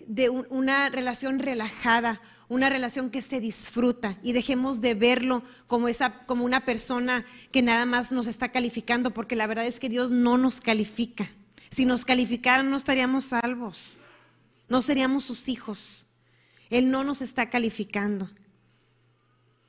una 0.50 0.88
relación 0.88 1.38
relajada, 1.38 2.20
una 2.48 2.68
relación 2.68 3.10
que 3.10 3.22
se 3.22 3.40
disfruta 3.40 4.18
y 4.22 4.32
dejemos 4.32 4.80
de 4.80 4.94
verlo 4.94 5.42
como, 5.66 5.88
esa, 5.88 6.24
como 6.26 6.44
una 6.44 6.64
persona 6.64 7.24
que 7.52 7.62
nada 7.62 7.86
más 7.86 8.12
nos 8.12 8.26
está 8.26 8.50
calificando, 8.50 9.12
porque 9.12 9.36
la 9.36 9.46
verdad 9.46 9.66
es 9.66 9.80
que 9.80 9.88
Dios 9.88 10.10
no 10.10 10.36
nos 10.36 10.60
califica. 10.60 11.28
Si 11.70 11.86
nos 11.86 12.04
calificaran 12.04 12.70
no 12.70 12.76
estaríamos 12.76 13.26
salvos, 13.26 13.98
no 14.68 14.82
seríamos 14.82 15.24
sus 15.24 15.48
hijos. 15.48 16.06
Él 16.70 16.90
no 16.90 17.04
nos 17.04 17.22
está 17.22 17.48
calificando. 17.50 18.28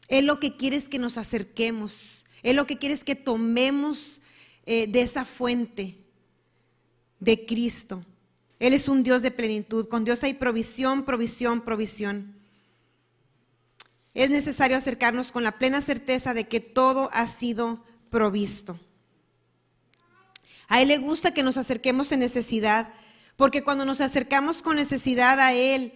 Él 0.07 0.25
lo 0.25 0.39
que 0.39 0.55
quiere 0.55 0.75
es 0.75 0.89
que 0.89 0.99
nos 0.99 1.17
acerquemos. 1.17 2.25
Él 2.43 2.57
lo 2.57 2.67
que 2.67 2.77
quiere 2.77 2.93
es 2.93 3.03
que 3.03 3.15
tomemos 3.15 4.21
eh, 4.65 4.87
de 4.87 5.01
esa 5.01 5.25
fuente 5.25 5.97
de 7.19 7.45
Cristo. 7.45 8.05
Él 8.59 8.73
es 8.73 8.87
un 8.87 9.03
Dios 9.03 9.21
de 9.21 9.31
plenitud. 9.31 9.87
Con 9.87 10.05
Dios 10.05 10.23
hay 10.23 10.35
provisión, 10.35 11.03
provisión, 11.03 11.61
provisión. 11.61 12.35
Es 14.13 14.29
necesario 14.29 14.77
acercarnos 14.77 15.31
con 15.31 15.43
la 15.43 15.57
plena 15.57 15.81
certeza 15.81 16.33
de 16.33 16.47
que 16.47 16.59
todo 16.59 17.09
ha 17.13 17.27
sido 17.27 17.83
provisto. 18.09 18.79
A 20.67 20.81
Él 20.81 20.87
le 20.87 20.97
gusta 20.97 21.33
que 21.33 21.43
nos 21.43 21.57
acerquemos 21.57 22.11
en 22.11 22.21
necesidad, 22.21 22.93
porque 23.35 23.63
cuando 23.63 23.85
nos 23.85 24.01
acercamos 24.01 24.61
con 24.61 24.77
necesidad 24.77 25.39
a 25.39 25.53
Él, 25.53 25.93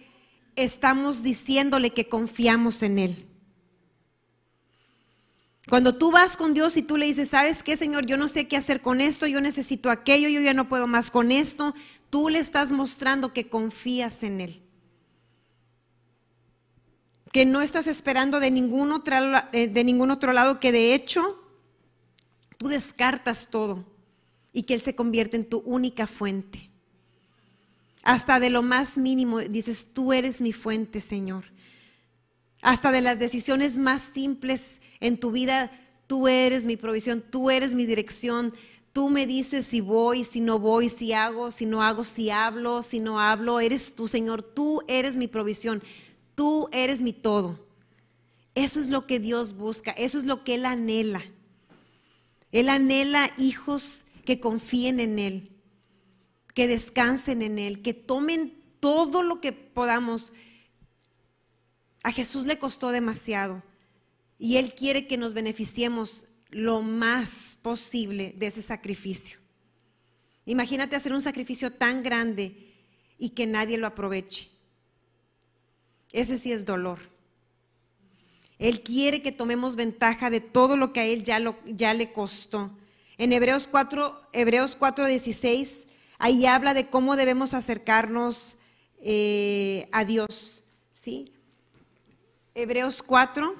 estamos 0.54 1.22
diciéndole 1.22 1.90
que 1.90 2.08
confiamos 2.08 2.82
en 2.82 2.98
Él. 2.98 3.29
Cuando 5.70 5.94
tú 5.94 6.10
vas 6.10 6.36
con 6.36 6.52
Dios 6.52 6.76
y 6.76 6.82
tú 6.82 6.96
le 6.96 7.06
dices, 7.06 7.28
¿sabes 7.28 7.62
qué, 7.62 7.76
Señor? 7.76 8.04
Yo 8.04 8.16
no 8.16 8.26
sé 8.26 8.48
qué 8.48 8.56
hacer 8.56 8.82
con 8.82 9.00
esto, 9.00 9.28
yo 9.28 9.40
necesito 9.40 9.88
aquello, 9.88 10.28
yo 10.28 10.40
ya 10.40 10.52
no 10.52 10.68
puedo 10.68 10.88
más 10.88 11.12
con 11.12 11.30
esto, 11.30 11.76
tú 12.10 12.28
le 12.28 12.40
estás 12.40 12.72
mostrando 12.72 13.32
que 13.32 13.48
confías 13.48 14.24
en 14.24 14.40
Él. 14.40 14.62
Que 17.30 17.46
no 17.46 17.60
estás 17.60 17.86
esperando 17.86 18.40
de 18.40 18.50
ningún 18.50 18.90
otro, 18.90 19.16
eh, 19.52 19.68
de 19.68 19.84
ningún 19.84 20.10
otro 20.10 20.32
lado, 20.32 20.58
que 20.58 20.72
de 20.72 20.92
hecho 20.92 21.40
tú 22.58 22.66
descartas 22.66 23.46
todo 23.48 23.86
y 24.52 24.64
que 24.64 24.74
Él 24.74 24.80
se 24.80 24.96
convierte 24.96 25.36
en 25.36 25.48
tu 25.48 25.58
única 25.58 26.08
fuente. 26.08 26.68
Hasta 28.02 28.40
de 28.40 28.50
lo 28.50 28.62
más 28.62 28.98
mínimo 28.98 29.38
dices, 29.38 29.86
tú 29.94 30.12
eres 30.12 30.42
mi 30.42 30.52
fuente, 30.52 31.00
Señor. 31.00 31.44
Hasta 32.62 32.92
de 32.92 33.00
las 33.00 33.18
decisiones 33.18 33.78
más 33.78 34.02
simples 34.14 34.80
en 35.00 35.18
tu 35.18 35.30
vida, 35.32 35.70
tú 36.06 36.28
eres 36.28 36.66
mi 36.66 36.76
provisión, 36.76 37.22
tú 37.30 37.50
eres 37.50 37.74
mi 37.74 37.86
dirección. 37.86 38.52
Tú 38.92 39.08
me 39.08 39.26
dices 39.26 39.66
si 39.66 39.80
voy, 39.80 40.24
si 40.24 40.40
no 40.40 40.58
voy, 40.58 40.88
si 40.88 41.12
hago, 41.12 41.52
si 41.52 41.64
no 41.64 41.82
hago, 41.82 42.02
si 42.02 42.30
hablo, 42.30 42.82
si 42.82 42.98
no 42.98 43.20
hablo. 43.20 43.60
Eres 43.60 43.94
tú, 43.94 44.08
Señor, 44.08 44.42
tú 44.42 44.82
eres 44.88 45.16
mi 45.16 45.28
provisión, 45.28 45.82
tú 46.34 46.68
eres 46.72 47.00
mi 47.00 47.12
todo. 47.12 47.58
Eso 48.54 48.80
es 48.80 48.90
lo 48.90 49.06
que 49.06 49.20
Dios 49.20 49.54
busca, 49.54 49.92
eso 49.92 50.18
es 50.18 50.24
lo 50.24 50.42
que 50.42 50.54
Él 50.54 50.66
anhela. 50.66 51.22
Él 52.50 52.68
anhela 52.68 53.30
hijos 53.38 54.06
que 54.24 54.40
confíen 54.40 54.98
en 54.98 55.18
Él, 55.20 55.50
que 56.54 56.66
descansen 56.66 57.42
en 57.42 57.58
Él, 57.60 57.80
que 57.80 57.94
tomen 57.94 58.60
todo 58.80 59.22
lo 59.22 59.40
que 59.40 59.52
podamos. 59.52 60.32
A 62.02 62.12
Jesús 62.12 62.46
le 62.46 62.58
costó 62.58 62.90
demasiado 62.90 63.62
y 64.38 64.56
Él 64.56 64.74
quiere 64.74 65.06
que 65.06 65.18
nos 65.18 65.34
beneficiemos 65.34 66.26
lo 66.50 66.82
más 66.82 67.58
posible 67.62 68.34
de 68.36 68.46
ese 68.46 68.62
sacrificio. 68.62 69.38
Imagínate 70.46 70.96
hacer 70.96 71.12
un 71.12 71.22
sacrificio 71.22 71.72
tan 71.72 72.02
grande 72.02 72.74
y 73.18 73.30
que 73.30 73.46
nadie 73.46 73.76
lo 73.76 73.86
aproveche. 73.86 74.48
Ese 76.12 76.38
sí 76.38 76.50
es 76.50 76.64
dolor. 76.64 76.98
Él 78.58 78.82
quiere 78.82 79.22
que 79.22 79.32
tomemos 79.32 79.76
ventaja 79.76 80.28
de 80.28 80.40
todo 80.40 80.76
lo 80.76 80.92
que 80.92 81.00
a 81.00 81.06
Él 81.06 81.22
ya, 81.22 81.94
le 81.94 82.12
costó. 82.12 82.70
En 83.16 83.32
Hebreos 83.32 83.68
4, 83.68 84.28
Hebreos 84.32 84.76
4, 84.76 85.06
16 85.06 85.86
Ahí 86.22 86.44
habla 86.44 86.74
de 86.74 86.86
cómo 86.86 87.16
debemos 87.16 87.54
acercarnos 87.54 88.56
eh, 89.00 89.88
a 89.90 90.04
Dios. 90.04 90.64
¿sí? 90.92 91.32
Hebreos 92.60 93.02
4, 93.02 93.54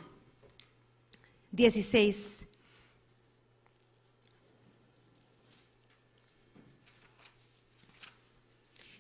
16. 1.53 2.45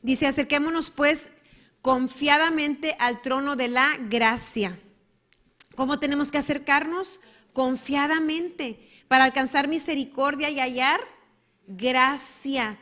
Dice, 0.00 0.26
acerquémonos 0.26 0.90
pues 0.90 1.28
confiadamente 1.82 2.96
al 2.98 3.20
trono 3.20 3.56
de 3.56 3.68
la 3.68 3.98
gracia. 4.08 4.78
¿Cómo 5.74 5.98
tenemos 5.98 6.30
que 6.30 6.38
acercarnos? 6.38 7.20
Confiadamente 7.52 8.88
para 9.06 9.24
alcanzar 9.24 9.68
misericordia 9.68 10.48
y 10.48 10.60
hallar 10.60 11.00
gracia 11.66 12.78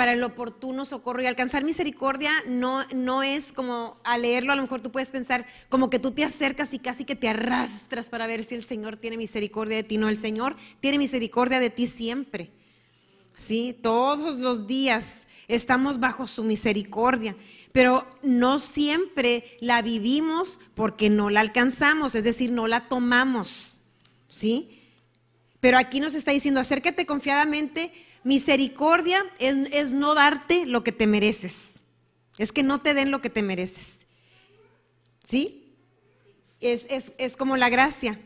para 0.00 0.14
el 0.14 0.22
oportuno 0.22 0.86
socorro 0.86 1.20
y 1.20 1.26
alcanzar 1.26 1.62
misericordia 1.62 2.32
no, 2.46 2.86
no 2.94 3.22
es 3.22 3.52
como 3.52 4.00
a 4.02 4.16
leerlo, 4.16 4.50
a 4.50 4.56
lo 4.56 4.62
mejor 4.62 4.80
tú 4.80 4.90
puedes 4.90 5.10
pensar 5.10 5.44
como 5.68 5.90
que 5.90 5.98
tú 5.98 6.12
te 6.12 6.24
acercas 6.24 6.72
y 6.72 6.78
casi 6.78 7.04
que 7.04 7.16
te 7.16 7.28
arrastras 7.28 8.08
para 8.08 8.26
ver 8.26 8.42
si 8.42 8.54
el 8.54 8.64
Señor 8.64 8.96
tiene 8.96 9.18
misericordia 9.18 9.76
de 9.76 9.82
ti. 9.82 9.98
No, 9.98 10.08
el 10.08 10.16
Señor 10.16 10.56
tiene 10.80 10.96
misericordia 10.96 11.60
de 11.60 11.68
ti 11.68 11.86
siempre. 11.86 12.50
Sí, 13.36 13.76
todos 13.82 14.38
los 14.38 14.66
días 14.66 15.26
estamos 15.48 16.00
bajo 16.00 16.26
su 16.26 16.44
misericordia, 16.44 17.36
pero 17.72 18.08
no 18.22 18.58
siempre 18.58 19.58
la 19.60 19.82
vivimos 19.82 20.60
porque 20.74 21.10
no 21.10 21.28
la 21.28 21.40
alcanzamos, 21.40 22.14
es 22.14 22.24
decir, 22.24 22.50
no 22.52 22.68
la 22.68 22.88
tomamos. 22.88 23.82
¿Sí? 24.28 24.80
Pero 25.60 25.76
aquí 25.76 26.00
nos 26.00 26.14
está 26.14 26.32
diciendo, 26.32 26.58
acércate 26.58 27.04
confiadamente 27.04 27.92
Misericordia 28.22 29.24
es, 29.38 29.92
no 29.92 30.14
darte 30.14 30.66
lo 30.66 30.84
que 30.84 30.92
te 30.92 31.06
mereces. 31.06 31.84
Es 32.38 32.52
que 32.52 32.62
no 32.62 32.78
te 32.78 32.94
den 32.94 33.10
lo 33.10 33.20
que 33.20 33.30
te 33.30 33.42
mereces. 33.42 34.06
¿Sí? 35.24 35.74
Es, 36.60 36.86
es, 37.16 37.36
como 37.36 37.56
la 37.56 37.68
gracia. 37.68 38.18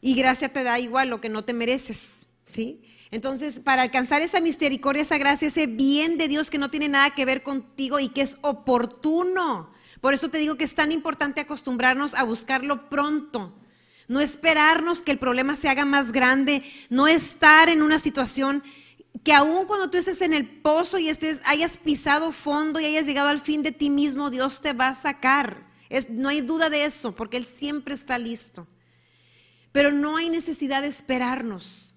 Y 0.00 0.14
gracia 0.14 0.52
te 0.52 0.62
da 0.62 0.78
igual 0.78 1.08
lo 1.08 1.20
que 1.20 1.28
no 1.28 1.44
te 1.44 1.52
mereces. 1.52 2.26
¿Sí? 2.44 2.82
Entonces, 3.10 3.60
para 3.60 3.82
alcanzar 3.82 4.22
esa 4.22 4.40
misericordia, 4.40 5.02
esa 5.02 5.18
gracia, 5.18 5.48
ese 5.48 5.66
bien 5.66 6.18
de 6.18 6.28
Dios 6.28 6.50
que 6.50 6.58
no 6.58 6.70
tiene 6.70 6.88
nada 6.88 7.10
que 7.10 7.24
ver 7.24 7.42
contigo 7.42 8.00
y 8.00 8.08
que 8.08 8.22
es 8.22 8.36
oportuno. 8.42 9.72
Por 10.00 10.14
eso 10.14 10.28
te 10.28 10.38
digo 10.38 10.56
que 10.56 10.64
es 10.64 10.74
tan 10.74 10.92
importante 10.92 11.40
acostumbrarnos 11.40 12.14
a 12.14 12.24
buscarlo 12.24 12.88
pronto 12.88 13.54
no 14.08 14.20
esperarnos 14.20 15.02
que 15.02 15.12
el 15.12 15.18
problema 15.18 15.54
se 15.54 15.68
haga 15.68 15.84
más 15.84 16.12
grande, 16.12 16.62
no 16.88 17.06
estar 17.06 17.68
en 17.68 17.82
una 17.82 17.98
situación 17.98 18.62
que 19.22 19.32
aún 19.32 19.66
cuando 19.66 19.90
tú 19.90 19.98
estés 19.98 20.22
en 20.22 20.32
el 20.32 20.46
pozo 20.46 20.98
y 20.98 21.08
estés, 21.08 21.40
hayas 21.44 21.76
pisado 21.76 22.32
fondo 22.32 22.80
y 22.80 22.86
hayas 22.86 23.06
llegado 23.06 23.28
al 23.28 23.40
fin 23.40 23.62
de 23.62 23.72
ti 23.72 23.90
mismo, 23.90 24.30
Dios 24.30 24.60
te 24.60 24.72
va 24.72 24.88
a 24.88 24.94
sacar. 24.94 25.66
no 26.10 26.28
hay 26.28 26.40
duda 26.40 26.70
de 26.70 26.84
eso, 26.84 27.14
porque 27.14 27.36
Él 27.36 27.44
siempre 27.44 27.94
está 27.94 28.18
listo. 28.18 28.66
Pero 29.72 29.92
no 29.92 30.16
hay 30.16 30.30
necesidad 30.30 30.82
de 30.82 30.88
esperarnos. 30.88 31.94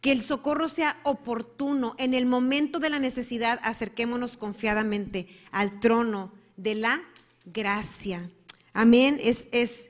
Que 0.00 0.12
el 0.12 0.22
socorro 0.22 0.68
sea 0.68 1.00
oportuno. 1.02 1.94
En 1.98 2.14
el 2.14 2.26
momento 2.26 2.78
de 2.78 2.90
la 2.90 2.98
necesidad, 2.98 3.58
acerquémonos 3.62 4.36
confiadamente 4.36 5.28
al 5.50 5.80
trono 5.80 6.32
de 6.56 6.74
la 6.74 7.00
gracia. 7.44 8.30
Amén. 8.76 9.18
Es, 9.22 9.46
ese 9.52 9.88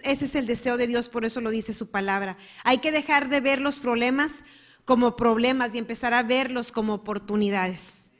es 0.00 0.34
el 0.36 0.46
deseo 0.46 0.76
de 0.76 0.86
Dios, 0.86 1.08
por 1.08 1.24
eso 1.24 1.40
lo 1.40 1.50
dice 1.50 1.74
su 1.74 1.90
palabra. 1.90 2.36
Hay 2.62 2.78
que 2.78 2.92
dejar 2.92 3.28
de 3.28 3.40
ver 3.40 3.60
los 3.60 3.80
problemas 3.80 4.44
como 4.84 5.16
problemas 5.16 5.74
y 5.74 5.78
empezar 5.78 6.14
a 6.14 6.22
verlos 6.22 6.70
como 6.70 6.94
oportunidades. 6.94 8.12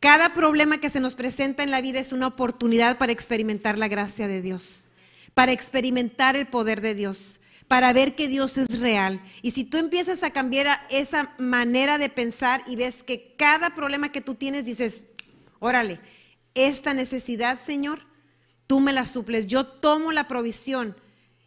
Cada 0.00 0.32
problema 0.32 0.78
que 0.78 0.88
se 0.88 0.98
nos 0.98 1.14
presenta 1.14 1.62
en 1.62 1.70
la 1.70 1.82
vida 1.82 2.00
es 2.00 2.14
una 2.14 2.26
oportunidad 2.26 2.96
para 2.96 3.12
experimentar 3.12 3.76
la 3.76 3.88
gracia 3.88 4.28
de 4.28 4.40
Dios, 4.40 4.88
para 5.34 5.52
experimentar 5.52 6.34
el 6.34 6.46
poder 6.46 6.80
de 6.80 6.94
Dios, 6.94 7.40
para 7.68 7.92
ver 7.92 8.14
que 8.14 8.28
Dios 8.28 8.56
es 8.56 8.80
real. 8.80 9.20
Y 9.42 9.50
si 9.50 9.64
tú 9.64 9.76
empiezas 9.76 10.22
a 10.22 10.30
cambiar 10.30 10.86
esa 10.88 11.34
manera 11.36 11.98
de 11.98 12.08
pensar 12.08 12.64
y 12.66 12.76
ves 12.76 13.02
que 13.02 13.34
cada 13.36 13.74
problema 13.74 14.10
que 14.10 14.22
tú 14.22 14.36
tienes 14.36 14.64
dices, 14.64 15.04
órale, 15.58 16.00
esta 16.54 16.94
necesidad, 16.94 17.60
Señor, 17.60 18.07
tú 18.68 18.78
me 18.78 18.92
la 18.92 19.04
suples, 19.04 19.48
yo 19.48 19.66
tomo 19.66 20.12
la 20.12 20.28
provisión 20.28 20.94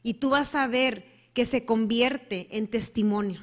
y 0.03 0.15
tú 0.15 0.31
vas 0.31 0.55
a 0.55 0.67
ver 0.67 1.05
que 1.33 1.45
se 1.45 1.63
convierte 1.63 2.47
en 2.57 2.67
testimonio. 2.67 3.39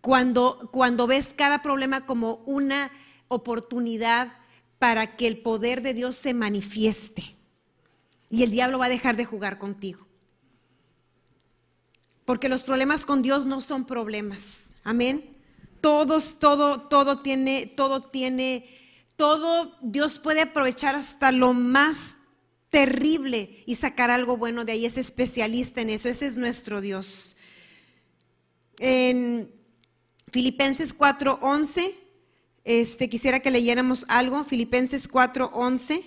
Cuando, 0.00 0.68
cuando 0.72 1.06
ves 1.06 1.34
cada 1.34 1.62
problema 1.62 2.06
como 2.06 2.42
una 2.46 2.92
oportunidad 3.28 4.34
para 4.78 5.16
que 5.16 5.26
el 5.26 5.38
poder 5.38 5.80
de 5.82 5.94
Dios 5.94 6.16
se 6.16 6.34
manifieste 6.34 7.34
y 8.28 8.42
el 8.42 8.50
diablo 8.50 8.78
va 8.78 8.86
a 8.86 8.90
dejar 8.90 9.16
de 9.16 9.24
jugar 9.24 9.58
contigo. 9.58 10.06
Porque 12.26 12.48
los 12.48 12.62
problemas 12.62 13.06
con 13.06 13.22
Dios 13.22 13.46
no 13.46 13.60
son 13.60 13.86
problemas. 13.86 14.74
Amén. 14.84 15.36
Todos, 15.80 16.38
todo, 16.38 16.80
todo 16.80 17.20
tiene, 17.20 17.66
todo 17.66 18.02
tiene 18.02 18.81
todo 19.22 19.78
Dios 19.82 20.18
puede 20.18 20.40
aprovechar 20.40 20.96
hasta 20.96 21.30
lo 21.30 21.54
más 21.54 22.16
terrible 22.70 23.62
y 23.66 23.76
sacar 23.76 24.10
algo 24.10 24.36
bueno 24.36 24.64
de 24.64 24.72
ahí. 24.72 24.84
Es 24.84 24.96
especialista 24.96 25.80
en 25.80 25.90
eso. 25.90 26.08
Ese 26.08 26.26
es 26.26 26.36
nuestro 26.36 26.80
Dios. 26.80 27.36
En 28.80 29.48
Filipenses 30.32 30.92
4:11, 30.92 31.94
este, 32.64 33.08
quisiera 33.08 33.38
que 33.38 33.52
leyéramos 33.52 34.06
algo. 34.08 34.42
Filipenses 34.42 35.08
4:11. 35.08 36.04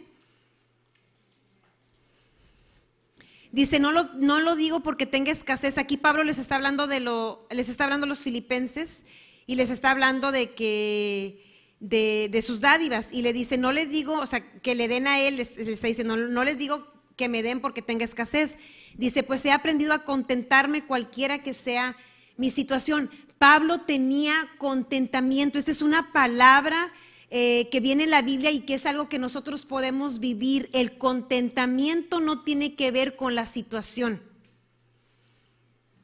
Dice, 3.54 3.80
no 3.80 3.94
lo, 3.94 4.12
no 4.16 4.42
lo 4.42 4.58
digo 4.58 4.82
porque 4.82 5.06
tenga 5.06 5.32
escasez. 5.32 5.78
Aquí 5.78 5.96
Pablo 5.96 6.26
les 6.26 6.38
está 6.38 6.58
hablando 6.58 6.86
de 6.86 7.00
lo, 7.00 7.48
les 7.50 7.70
está 7.70 7.86
hablando 7.86 8.08
los 8.08 8.26
filipenses 8.26 9.06
y 9.48 9.56
les 9.56 9.70
está 9.70 9.92
hablando 9.92 10.34
de 10.34 10.54
que 10.54 11.55
de, 11.80 12.44
sus 12.46 12.62
dádivas 12.62 13.10
y 13.12 13.22
le 13.22 13.34
dice, 13.34 13.58
no 13.58 13.72
les 13.72 13.90
digo, 13.90 14.20
o 14.20 14.26
sea, 14.26 14.42
que 14.62 14.76
le 14.76 14.88
den 14.88 15.08
a 15.08 15.20
él, 15.20 15.38
les, 15.38 15.58
está 15.58 15.88
diciendo, 15.88 16.16
no, 16.18 16.28
no 16.28 16.44
les 16.44 16.58
digo 16.58 16.88
que 17.16 17.30
me 17.30 17.44
den 17.44 17.60
porque 17.60 17.82
tenga 17.82 18.06
escasez. 18.06 18.58
Dice, 18.96 19.24
pues 19.24 19.44
he 19.46 19.52
aprendido 19.52 19.94
a 19.94 20.04
contentarme 20.04 20.86
cualquiera 20.86 21.44
que 21.44 21.54
sea 21.54 21.96
mi 22.38 22.50
situación. 22.50 23.10
Pablo 23.38 23.82
tenía 23.82 24.48
contentamiento. 24.58 25.60
Esta 25.60 25.72
es 25.72 25.82
una 25.82 26.12
palabra 26.12 26.94
eh, 27.30 27.68
que 27.72 27.80
viene 27.80 28.04
en 28.04 28.12
la 28.12 28.22
Biblia 28.22 28.52
y 28.52 28.62
que 28.62 28.76
es 28.76 28.86
algo 28.86 29.10
que 29.10 29.20
nosotros 29.20 29.66
podemos 29.66 30.20
vivir. 30.20 30.70
El 30.74 30.98
contentamiento 30.98 32.20
no 32.20 32.44
tiene 32.44 32.76
que 32.76 32.92
ver 32.92 33.16
con 33.16 33.36
la 33.36 33.46
situación. 33.46 34.22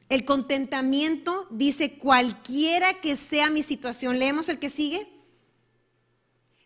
El 0.08 0.24
contentamiento 0.26 1.46
dice 1.50 1.94
cualquiera 1.94 3.00
que 3.00 3.16
sea 3.16 3.48
mi 3.48 3.62
situación. 3.62 4.18
Leemos 4.18 4.48
el 4.48 4.58
que 4.58 4.68
sigue. 4.68 5.08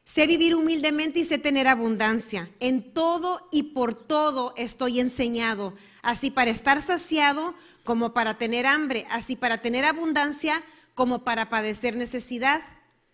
Sé 0.07 0.29
vivir 0.29 0.55
humildemente 0.55 1.19
y 1.19 1.25
sé 1.25 1.37
tener 1.37 1.67
abundancia. 1.67 2.49
En 2.61 2.95
todo 2.95 3.49
y 3.51 3.65
por 3.75 3.93
todo 3.97 4.55
estoy 4.57 5.01
enseñado, 5.01 5.75
así 6.01 6.31
para 6.31 6.53
estar 6.53 6.81
saciado 6.81 7.57
como 7.83 8.15
para 8.15 8.39
tener 8.39 8.67
hambre, 8.67 9.05
así 9.11 9.35
para 9.35 9.61
tener 9.61 9.85
abundancia 9.85 10.63
como 10.95 11.25
para 11.25 11.51
padecer 11.51 11.97
necesidad. 11.97 12.63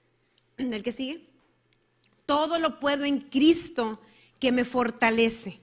¿El 0.58 0.82
que 0.82 0.92
sigue? 0.92 1.30
Todo 2.26 2.58
lo 2.58 2.78
puedo 2.78 3.06
en 3.06 3.20
Cristo 3.20 3.98
que 4.38 4.52
me 4.52 4.66
fortalece. 4.66 5.60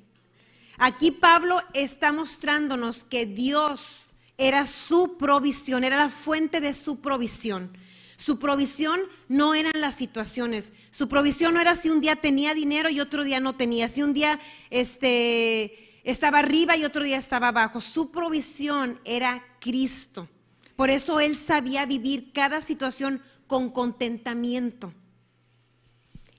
Aquí 0.79 1.11
Pablo 1.11 1.59
está 1.75 2.11
mostrándonos 2.11 3.03
que 3.03 3.27
Dios 3.27 4.15
era 4.39 4.65
su 4.65 5.17
provisión, 5.19 5.83
era 5.83 5.97
la 5.97 6.09
fuente 6.09 6.59
de 6.59 6.73
su 6.73 7.01
provisión. 7.01 7.77
Su 8.19 8.37
provisión 8.37 8.99
no 9.29 9.55
eran 9.55 9.71
las 9.79 9.95
situaciones. 9.95 10.73
Su 10.91 11.07
provisión 11.07 11.53
no 11.53 11.61
era 11.61 11.77
si 11.77 11.89
un 11.89 12.01
día 12.01 12.17
tenía 12.17 12.53
dinero 12.53 12.89
y 12.89 12.99
otro 12.99 13.23
día 13.23 13.39
no 13.39 13.55
tenía. 13.55 13.87
Si 13.87 14.03
un 14.03 14.13
día 14.13 14.41
este, 14.69 16.01
estaba 16.03 16.39
arriba 16.39 16.75
y 16.75 16.83
otro 16.83 17.05
día 17.05 17.15
estaba 17.15 17.47
abajo. 17.47 17.79
Su 17.79 18.11
provisión 18.11 18.99
era 19.05 19.41
Cristo. 19.61 20.27
Por 20.75 20.89
eso 20.89 21.21
él 21.21 21.37
sabía 21.37 21.85
vivir 21.85 22.33
cada 22.33 22.61
situación 22.61 23.21
con 23.47 23.69
contentamiento. 23.69 24.93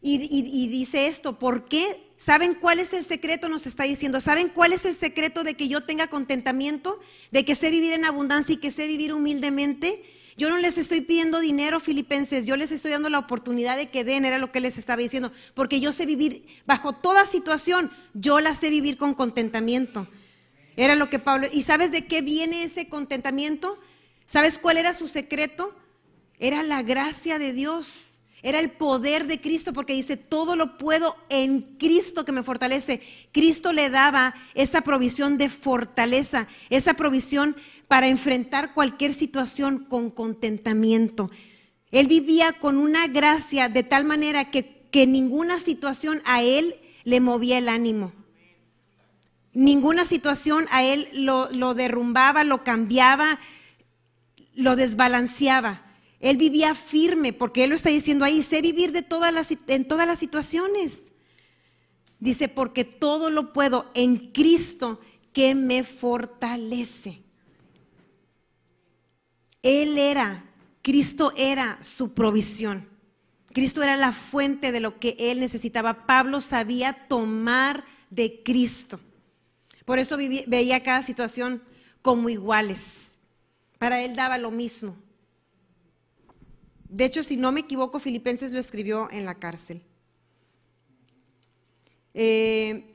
Y, 0.02 0.16
y, 0.30 0.68
dice 0.68 1.06
esto, 1.06 1.38
¿por 1.38 1.64
qué? 1.64 2.10
¿Saben 2.18 2.56
cuál 2.56 2.78
es 2.80 2.92
el 2.92 3.06
secreto? 3.06 3.48
Nos 3.48 3.66
está 3.66 3.84
diciendo, 3.84 4.20
¿saben 4.20 4.50
cuál 4.50 4.74
es 4.74 4.84
el 4.84 4.94
secreto 4.94 5.44
de 5.44 5.54
que 5.54 5.68
yo 5.68 5.82
tenga 5.82 6.08
contentamiento? 6.08 7.00
De 7.30 7.46
que 7.46 7.54
sé 7.54 7.70
vivir 7.70 7.94
en 7.94 8.04
abundancia 8.04 8.52
y 8.52 8.58
que 8.58 8.70
sé 8.70 8.86
vivir 8.86 9.14
humildemente. 9.14 10.04
Yo 10.40 10.48
no 10.48 10.56
les 10.56 10.78
estoy 10.78 11.02
pidiendo 11.02 11.38
dinero, 11.38 11.80
filipenses, 11.80 12.46
yo 12.46 12.56
les 12.56 12.72
estoy 12.72 12.92
dando 12.92 13.10
la 13.10 13.18
oportunidad 13.18 13.76
de 13.76 13.90
que 13.90 14.04
den, 14.04 14.24
era 14.24 14.38
lo 14.38 14.50
que 14.50 14.60
les 14.60 14.78
estaba 14.78 15.02
diciendo, 15.02 15.32
porque 15.52 15.80
yo 15.80 15.92
sé 15.92 16.06
vivir 16.06 16.46
bajo 16.64 16.94
toda 16.94 17.26
situación, 17.26 17.90
yo 18.14 18.40
la 18.40 18.54
sé 18.54 18.70
vivir 18.70 18.96
con 18.96 19.12
contentamiento. 19.12 20.08
Era 20.76 20.94
lo 20.94 21.10
que 21.10 21.18
Pablo, 21.18 21.46
¿y 21.52 21.60
sabes 21.60 21.92
de 21.92 22.06
qué 22.06 22.22
viene 22.22 22.62
ese 22.62 22.88
contentamiento? 22.88 23.78
¿Sabes 24.24 24.56
cuál 24.56 24.78
era 24.78 24.94
su 24.94 25.08
secreto? 25.08 25.76
Era 26.38 26.62
la 26.62 26.80
gracia 26.82 27.38
de 27.38 27.52
Dios. 27.52 28.20
Era 28.42 28.58
el 28.60 28.70
poder 28.70 29.26
de 29.26 29.42
Cristo 29.42 29.74
porque 29.74 29.92
dice, 29.92 30.16
todo 30.16 30.56
lo 30.56 30.78
puedo 30.78 31.16
en 31.28 31.60
Cristo 31.76 32.24
que 32.24 32.32
me 32.32 32.42
fortalece. 32.42 33.02
Cristo 33.32 33.74
le 33.74 33.90
daba 33.90 34.34
esa 34.54 34.80
provisión 34.80 35.36
de 35.36 35.50
fortaleza, 35.50 36.48
esa 36.70 36.94
provisión 36.94 37.56
para 37.90 38.06
enfrentar 38.06 38.72
cualquier 38.72 39.12
situación 39.12 39.84
con 39.88 40.10
contentamiento. 40.10 41.28
Él 41.90 42.06
vivía 42.06 42.52
con 42.52 42.78
una 42.78 43.08
gracia 43.08 43.68
de 43.68 43.82
tal 43.82 44.04
manera 44.04 44.52
que, 44.52 44.86
que 44.92 45.08
ninguna 45.08 45.58
situación 45.58 46.22
a 46.24 46.40
él 46.40 46.76
le 47.02 47.18
movía 47.18 47.58
el 47.58 47.68
ánimo. 47.68 48.12
Ninguna 49.52 50.04
situación 50.04 50.66
a 50.70 50.84
él 50.84 51.08
lo, 51.14 51.50
lo 51.50 51.74
derrumbaba, 51.74 52.44
lo 52.44 52.62
cambiaba, 52.62 53.40
lo 54.54 54.76
desbalanceaba. 54.76 55.84
Él 56.20 56.36
vivía 56.36 56.76
firme, 56.76 57.32
porque 57.32 57.64
Él 57.64 57.70
lo 57.70 57.74
está 57.74 57.90
diciendo 57.90 58.24
ahí, 58.24 58.44
sé 58.44 58.62
vivir 58.62 58.92
de 58.92 59.02
todas 59.02 59.34
las, 59.34 59.48
en 59.66 59.88
todas 59.88 60.06
las 60.06 60.20
situaciones. 60.20 61.12
Dice, 62.20 62.46
porque 62.46 62.84
todo 62.84 63.30
lo 63.30 63.52
puedo 63.52 63.90
en 63.94 64.30
Cristo 64.30 65.00
que 65.32 65.56
me 65.56 65.82
fortalece. 65.82 67.24
Él 69.62 69.98
era, 69.98 70.44
Cristo 70.82 71.32
era 71.36 71.78
su 71.82 72.12
provisión. 72.14 72.88
Cristo 73.52 73.82
era 73.82 73.96
la 73.96 74.12
fuente 74.12 74.72
de 74.72 74.80
lo 74.80 74.98
que 74.98 75.16
él 75.18 75.40
necesitaba. 75.40 76.06
Pablo 76.06 76.40
sabía 76.40 77.06
tomar 77.08 77.84
de 78.08 78.42
Cristo. 78.42 79.00
Por 79.84 79.98
eso 79.98 80.16
veía 80.16 80.82
cada 80.82 81.02
situación 81.02 81.62
como 82.02 82.28
iguales. 82.28 83.18
Para 83.78 84.02
él 84.02 84.14
daba 84.14 84.38
lo 84.38 84.50
mismo. 84.50 84.96
De 86.88 87.04
hecho, 87.04 87.22
si 87.22 87.36
no 87.36 87.52
me 87.52 87.60
equivoco, 87.60 88.00
Filipenses 88.00 88.52
lo 88.52 88.58
escribió 88.58 89.08
en 89.10 89.24
la 89.24 89.34
cárcel. 89.36 89.82
Eh, 92.14 92.89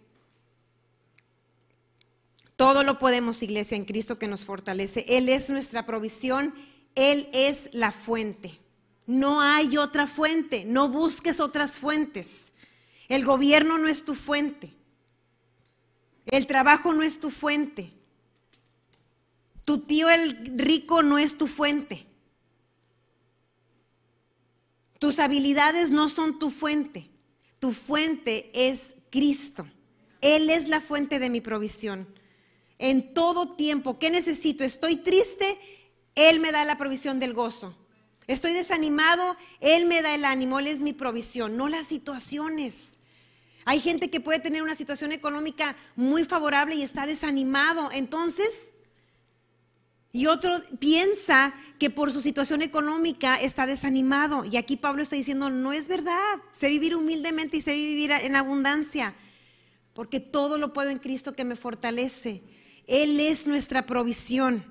todo 2.55 2.83
lo 2.83 2.99
podemos, 2.99 3.43
iglesia, 3.43 3.75
en 3.75 3.85
Cristo 3.85 4.17
que 4.17 4.27
nos 4.27 4.45
fortalece. 4.45 5.05
Él 5.07 5.29
es 5.29 5.49
nuestra 5.49 5.85
provisión, 5.85 6.53
Él 6.95 7.29
es 7.33 7.69
la 7.73 7.91
fuente. 7.91 8.59
No 9.07 9.41
hay 9.41 9.77
otra 9.77 10.07
fuente, 10.07 10.65
no 10.65 10.89
busques 10.89 11.39
otras 11.39 11.79
fuentes. 11.79 12.51
El 13.07 13.25
gobierno 13.25 13.77
no 13.77 13.87
es 13.87 14.03
tu 14.05 14.15
fuente. 14.15 14.73
El 16.25 16.47
trabajo 16.47 16.93
no 16.93 17.03
es 17.03 17.19
tu 17.19 17.29
fuente. 17.29 17.91
Tu 19.63 19.79
tío 19.79 20.09
el 20.09 20.57
rico 20.57 21.03
no 21.03 21.17
es 21.17 21.37
tu 21.37 21.47
fuente. 21.47 22.05
Tus 24.99 25.19
habilidades 25.19 25.91
no 25.91 26.09
son 26.09 26.39
tu 26.39 26.49
fuente. 26.49 27.09
Tu 27.59 27.73
fuente 27.73 28.49
es 28.53 28.95
Cristo. 29.11 29.67
Él 30.21 30.49
es 30.49 30.67
la 30.67 30.81
fuente 30.81 31.19
de 31.19 31.29
mi 31.29 31.41
provisión. 31.41 32.07
En 32.77 33.13
todo 33.13 33.55
tiempo, 33.55 33.99
¿qué 33.99 34.09
necesito? 34.09 34.63
Estoy 34.63 34.97
triste, 34.97 35.57
Él 36.15 36.39
me 36.39 36.51
da 36.51 36.65
la 36.65 36.77
provisión 36.77 37.19
del 37.19 37.33
gozo. 37.33 37.77
Estoy 38.27 38.53
desanimado, 38.53 39.37
Él 39.59 39.85
me 39.85 40.01
da 40.01 40.15
el 40.15 40.25
ánimo, 40.25 40.59
Él 40.59 40.67
es 40.67 40.81
mi 40.81 40.93
provisión, 40.93 41.57
no 41.57 41.69
las 41.69 41.87
situaciones. 41.87 42.97
Hay 43.65 43.79
gente 43.79 44.09
que 44.09 44.19
puede 44.19 44.39
tener 44.39 44.61
una 44.61 44.75
situación 44.75 45.11
económica 45.11 45.75
muy 45.95 46.23
favorable 46.23 46.75
y 46.75 46.83
está 46.83 47.07
desanimado. 47.07 47.89
Entonces, 47.91 48.73
y 50.15 50.27
otro 50.27 50.61
piensa 50.79 51.53
que 51.77 51.89
por 51.89 52.09
su 52.09 52.21
situación 52.21 52.61
económica 52.61 53.35
está 53.35 53.65
desanimado. 53.65 54.45
Y 54.45 54.55
aquí 54.55 54.77
Pablo 54.77 55.01
está 55.01 55.17
diciendo, 55.17 55.49
no 55.49 55.73
es 55.73 55.87
verdad. 55.87 56.37
Sé 56.51 56.69
vivir 56.69 56.95
humildemente 56.95 57.57
y 57.57 57.61
sé 57.61 57.73
vivir 57.73 58.11
en 58.11 58.35
abundancia. 58.35 59.13
Porque 59.93 60.19
todo 60.19 60.57
lo 60.57 60.71
puedo 60.71 60.89
en 60.89 60.99
Cristo 60.99 61.35
que 61.35 61.43
me 61.43 61.55
fortalece. 61.55 62.43
Él 62.87 63.19
es 63.19 63.47
nuestra 63.47 63.85
provisión. 63.85 64.63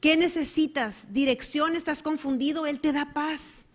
¿Qué 0.00 0.16
necesitas? 0.16 1.12
¿Dirección? 1.12 1.74
¿Estás 1.74 2.02
confundido? 2.02 2.66
Él 2.66 2.80
te 2.80 2.92
da 2.92 3.12
paz. 3.12 3.66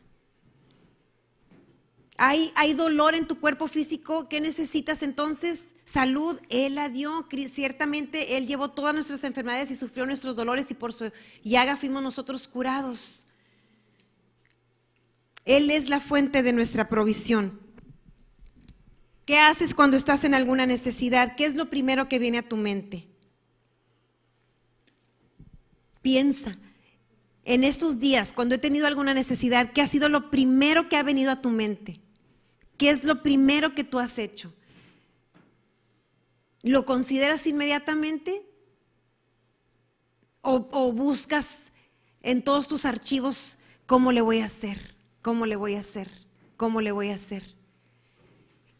Hay, 2.23 2.73
dolor 2.75 3.15
en 3.15 3.25
tu 3.25 3.39
cuerpo 3.39 3.67
físico, 3.67 4.29
¿qué 4.29 4.39
necesitas 4.39 5.01
entonces? 5.01 5.73
Salud, 5.85 6.39
Él 6.49 6.75
la 6.75 6.87
dio. 6.87 7.27
Ciertamente 7.51 8.37
Él 8.37 8.45
llevó 8.45 8.69
todas 8.69 8.93
nuestras 8.93 9.23
enfermedades 9.23 9.71
y 9.71 9.75
sufrió 9.75 10.05
nuestros 10.05 10.35
dolores 10.35 10.69
y 10.69 10.75
por 10.75 10.93
su 10.93 11.11
llaga 11.41 11.77
fuimos 11.77 12.03
nosotros 12.03 12.47
curados. 12.47 13.25
Él 15.45 15.71
es 15.71 15.89
la 15.89 15.99
fuente 15.99 16.43
de 16.43 16.53
nuestra 16.53 16.89
provisión. 16.89 17.59
¿Qué 19.31 19.39
haces 19.39 19.73
cuando 19.73 19.95
estás 19.95 20.25
en 20.25 20.33
alguna 20.33 20.65
necesidad? 20.65 21.37
¿Qué 21.37 21.45
es 21.45 21.55
lo 21.55 21.69
primero 21.69 22.09
que 22.09 22.19
viene 22.19 22.39
a 22.39 22.49
tu 22.49 22.57
mente? 22.57 23.07
Piensa, 26.01 26.57
en 27.45 27.63
estos 27.63 28.01
días, 28.01 28.33
cuando 28.33 28.55
he 28.55 28.57
tenido 28.57 28.87
alguna 28.87 29.13
necesidad, 29.13 29.71
¿qué 29.71 29.81
ha 29.81 29.87
sido 29.87 30.09
lo 30.09 30.29
primero 30.31 30.89
que 30.89 30.97
ha 30.97 31.03
venido 31.03 31.31
a 31.31 31.41
tu 31.41 31.49
mente? 31.49 32.01
¿Qué 32.77 32.89
es 32.89 33.05
lo 33.05 33.23
primero 33.23 33.73
que 33.73 33.85
tú 33.85 33.99
has 33.99 34.17
hecho? 34.17 34.51
¿Lo 36.61 36.85
consideras 36.85 37.47
inmediatamente? 37.47 38.45
¿O, 40.41 40.91
buscas 40.91 41.71
en 42.21 42.41
todos 42.41 42.67
tus 42.67 42.83
archivos 42.83 43.57
cómo 43.85 44.11
le 44.11 44.19
voy 44.19 44.41
a 44.41 44.45
hacer? 44.47 44.93
¿Cómo 45.21 45.45
le 45.45 45.55
voy 45.55 45.75
a 45.75 45.79
hacer? 45.79 46.11
¿Cómo 46.57 46.81
le 46.81 46.91
voy 46.91 47.11
a 47.11 47.15
hacer? 47.15 47.60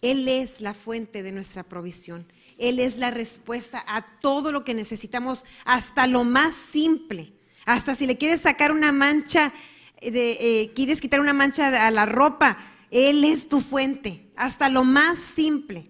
Él 0.02 0.28
es 0.28 0.62
la 0.62 0.74
fuente 0.74 1.24
de 1.24 1.32
nuestra 1.32 1.64
provisión. 1.64 2.26
Él 2.58 2.80
es 2.80 2.98
la 2.98 3.12
respuesta 3.12 3.84
a 3.88 4.20
todo 4.20 4.52
lo 4.52 4.64
que 4.64 4.74
necesitamos, 4.74 5.46
hasta 5.66 6.08
lo 6.08 6.24
más 6.24 6.54
simple. 6.54 7.34
Hasta 7.66 7.96
si 7.96 8.08
le 8.08 8.18
quieres 8.18 8.42
sacar 8.42 8.72
una 8.72 8.92
mancha, 8.92 9.54
eh, 10.02 10.72
quieres 10.76 11.02
quitar 11.02 11.20
una 11.20 11.34
mancha 11.34 11.88
a 11.88 11.92
la 11.92 12.06
ropa, 12.06 12.58
él 12.92 13.24
es 13.24 13.48
tu 13.48 13.62
fuente, 13.62 14.30
hasta 14.36 14.68
lo 14.68 14.84
más 14.84 15.18
simple 15.18 15.86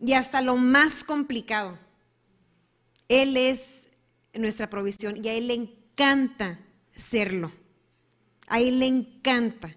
y 0.00 0.12
hasta 0.14 0.42
lo 0.42 0.56
más 0.56 1.04
complicado. 1.04 1.78
Él 3.08 3.36
es 3.36 3.88
nuestra 4.34 4.68
provisión 4.68 5.24
y 5.24 5.28
a 5.28 5.34
Él 5.34 5.48
le 5.48 5.54
encanta 5.54 6.58
serlo. 6.94 7.52
A 8.48 8.60
Él 8.60 8.80
le 8.80 8.86
encanta. 8.86 9.76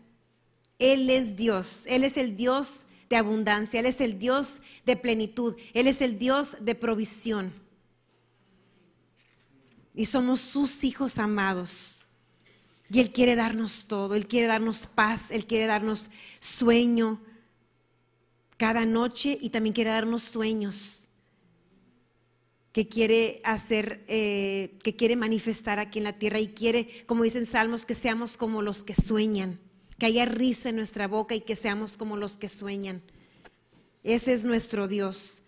Él 0.83 1.09
es 1.09 1.37
Dios. 1.37 1.85
Él 1.87 2.03
es 2.03 2.17
el 2.17 2.35
Dios 2.35 2.87
de 3.09 3.15
abundancia. 3.15 3.79
Él 3.79 3.85
es 3.85 4.01
el 4.01 4.19
Dios 4.19 4.61
de 4.85 4.97
plenitud. 4.97 5.55
Él 5.73 5.87
es 5.87 6.01
el 6.01 6.19
Dios 6.19 6.57
de 6.59 6.75
provisión. 6.75 7.53
Y 9.95 10.05
somos 10.05 10.41
sus 10.41 10.83
hijos 10.83 11.17
amados. 11.19 12.03
Y 12.89 12.99
Él 12.99 13.13
quiere 13.13 13.37
darnos 13.37 13.85
todo. 13.87 14.13
Él 14.13 14.27
quiere 14.27 14.47
darnos 14.47 14.85
paz. 14.87 15.31
Él 15.31 15.47
quiere 15.47 15.67
darnos 15.67 16.11
sueño 16.41 17.21
cada 18.57 18.85
noche 18.85 19.37
y 19.41 19.51
también 19.51 19.73
quiere 19.73 19.89
darnos 19.89 20.23
sueños 20.23 21.09
que 22.73 22.89
quiere 22.89 23.39
hacer, 23.45 24.03
eh, 24.09 24.77
que 24.83 24.97
quiere 24.97 25.15
manifestar 25.15 25.79
aquí 25.79 25.99
en 25.99 26.05
la 26.05 26.13
tierra 26.13 26.39
y 26.39 26.47
quiere, 26.49 27.05
como 27.05 27.23
dicen 27.23 27.45
Salmos, 27.45 27.85
que 27.85 27.95
seamos 27.95 28.35
como 28.35 28.61
los 28.61 28.83
que 28.83 28.95
sueñan, 28.95 29.61
que 29.97 30.05
haya 30.05 30.25
risa 30.25 30.69
en 30.69 30.77
nuestra 30.77 31.07
boca 31.07 31.35
y 31.35 31.41
que 31.41 31.55
seamos 31.55 31.97
como 31.97 32.17
los 32.17 32.37
que 32.37 32.49
sueñan. 32.49 33.01
Ese 34.03 34.33
es 34.33 34.43
nuestro 34.43 34.87
Dios. 34.87 35.43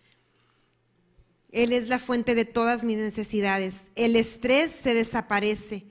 Él 1.52 1.72
es 1.72 1.88
la 1.88 2.00
fuente 2.00 2.36
de 2.36 2.46
todas 2.46 2.84
mis 2.84 2.98
necesidades. 2.98 3.88
El 3.96 4.16
estrés 4.16 4.72
se 4.72 4.94
desaparece 4.94 5.86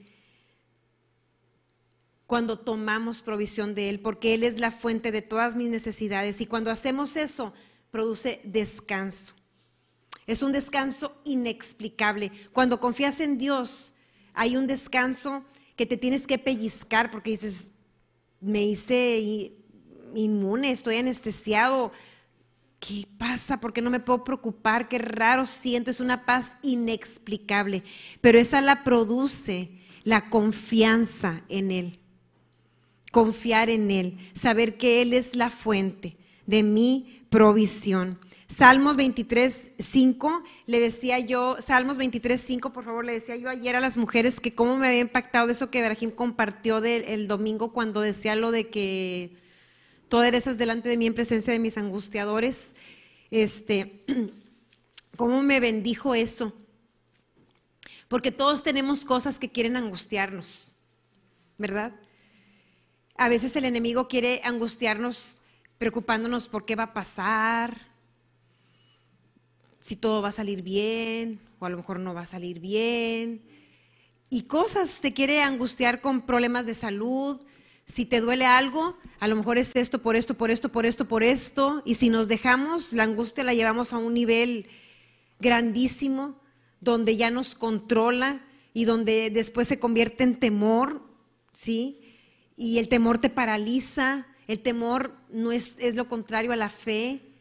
cuando 2.27 2.59
tomamos 2.59 3.23
provisión 3.23 3.75
de 3.75 3.91
Él, 3.91 4.01
porque 4.01 4.35
Él 4.35 4.43
es 4.43 4.61
la 4.61 4.71
fuente 4.71 5.13
de 5.13 5.23
todas 5.23 5.57
mis 5.57 5.69
necesidades. 5.69 6.41
Y 6.41 6.47
cuando 6.47 6.71
hacemos 6.71 7.17
eso, 7.17 7.53
produce 7.91 8.41
descanso. 8.45 9.35
Es 10.27 10.43
un 10.43 10.53
descanso 10.53 11.21
inexplicable. 11.25 12.33
Cuando 12.53 12.81
confías 12.81 13.21
en 13.21 13.39
Dios, 13.39 13.95
hay 14.33 14.57
un 14.57 14.67
descanso 14.67 15.45
que 15.77 15.87
te 15.87 15.97
tienes 15.97 16.27
que 16.27 16.39
pellizcar 16.39 17.11
porque 17.11 17.31
dices, 17.31 17.71
me 18.45 18.63
hice 18.63 19.53
inmune, 20.15 20.71
estoy 20.71 20.97
anestesiado. 20.97 21.93
¿Qué 22.79 23.07
pasa? 23.19 23.61
¿Por 23.61 23.73
qué 23.73 23.81
no 23.81 23.91
me 23.91 24.01
puedo 24.01 24.25
preocupar? 24.25 24.89
Qué 24.89 24.99
raro 24.99 25.47
siento. 25.47 25.91
Es 25.91 26.01
una 26.01 26.27
paz 26.27 26.57
inexplicable. 26.63 27.83
Pero 28.21 28.39
esa 28.39 28.61
la 28.61 28.85
produce 28.85 29.71
la 30.03 30.29
confianza 30.29 31.43
en 31.49 31.71
Él. 31.71 31.99
Confiar 33.11 33.71
en 33.71 33.91
Él. 33.91 34.19
Saber 34.35 34.77
que 34.77 35.01
Él 35.01 35.15
es 35.15 35.35
la 35.35 35.49
fuente 35.49 36.19
de 36.47 36.63
mi 36.63 37.23
provisión. 37.31 38.19
Salmos 38.55 38.95
23, 38.95 39.73
5, 39.81 40.45
le 40.67 40.79
decía 40.79 41.19
yo, 41.19 41.57
Salmos 41.61 41.99
23, 41.99 42.41
5, 42.41 42.73
por 42.73 42.85
favor, 42.85 43.05
le 43.05 43.15
decía 43.15 43.35
yo 43.35 43.49
ayer 43.49 43.75
a 43.75 43.81
las 43.81 43.99
mujeres 43.99 44.39
que 44.39 44.55
cómo 44.55 44.77
me 44.77 44.87
había 44.87 45.01
impactado 45.01 45.51
eso 45.51 45.73
que 45.73 45.81
Ibrahim 45.81 46.13
compartió 46.13 46.79
el 46.79 47.27
domingo 47.27 47.73
cuando 47.73 48.01
decía 48.01 48.37
lo 48.37 48.53
de 48.53 48.69
que 48.69 49.37
todo 50.09 50.23
eres 50.23 50.45
delante 50.57 50.89
de 50.89 50.97
mí 50.97 51.07
en 51.07 51.15
presencia 51.15 51.53
de 51.53 51.59
mis 51.59 51.77
angustiadores. 51.77 52.77
Este, 53.33 54.05
cómo 55.17 55.43
me 55.43 55.59
bendijo 55.59 56.15
eso. 56.15 56.55
Porque 58.07 58.31
todos 58.31 58.63
tenemos 58.63 59.05
cosas 59.05 59.41
que 59.41 59.49
quieren 59.49 59.77
angustiarnos, 59.77 60.75
¿verdad? 61.59 61.93
A 63.17 63.29
veces 63.29 63.57
el 63.57 63.65
enemigo 63.65 64.07
quiere 64.07 64.43
angustiarnos 64.45 65.41
preocupándonos 65.79 66.47
por 66.47 66.65
qué 66.65 66.77
va 66.77 66.85
a 66.85 66.95
pasar, 66.95 67.94
si 69.85 69.97
todo 69.97 70.23
va 70.23 70.31
a 70.31 70.33
salir 70.33 70.63
bien 70.63 71.39
o 71.59 71.67
a 71.67 71.69
lo 71.69 71.77
mejor 71.77 72.01
no 72.01 72.15
va 72.15 72.23
a 72.23 72.27
salir 72.27 72.59
bien. 72.59 73.43
Y 74.31 74.45
cosas 74.45 75.03
te 75.03 75.13
quiere 75.13 75.43
angustiar 75.43 76.01
con 76.01 76.23
problemas 76.23 76.65
de 76.65 76.75
salud. 76.75 77.39
Si 77.85 78.07
te 78.07 78.23
duele 78.23 78.47
algo, 78.47 78.97
a 79.21 79.29
lo 79.29 79.37
mejor 79.37 79.59
es 79.59 79.77
esto, 79.77 80.01
por 80.01 80.17
esto, 80.17 80.39
por 80.39 80.51
esto, 80.51 80.71
por 80.73 80.87
esto, 80.87 81.07
por 81.07 81.23
esto. 81.23 81.83
Y 81.85 81.97
si 81.97 82.09
nos 82.09 82.29
dejamos, 82.29 82.95
la 82.95 83.03
angustia 83.03 83.45
la 83.45 83.53
llevamos 83.53 83.93
a 83.93 83.99
un 83.99 84.15
nivel 84.15 84.69
grandísimo, 85.39 86.41
donde 86.81 87.19
ya 87.19 87.31
nos 87.31 87.55
controla 87.55 88.43
y 88.73 88.87
donde 88.87 89.29
después 89.29 89.69
se 89.69 89.79
convierte 89.79 90.25
en 90.25 90.41
temor, 90.41 91.03
¿sí? 91.53 92.01
Y 92.57 92.79
el 92.79 92.89
temor 92.89 93.19
te 93.19 93.29
paraliza, 93.29 94.29
el 94.47 94.61
temor 94.61 95.15
no 95.29 95.53
es, 95.53 95.75
es 95.77 95.95
lo 95.95 96.09
contrario 96.09 96.53
a 96.53 96.57
la 96.57 96.71
fe 96.71 97.34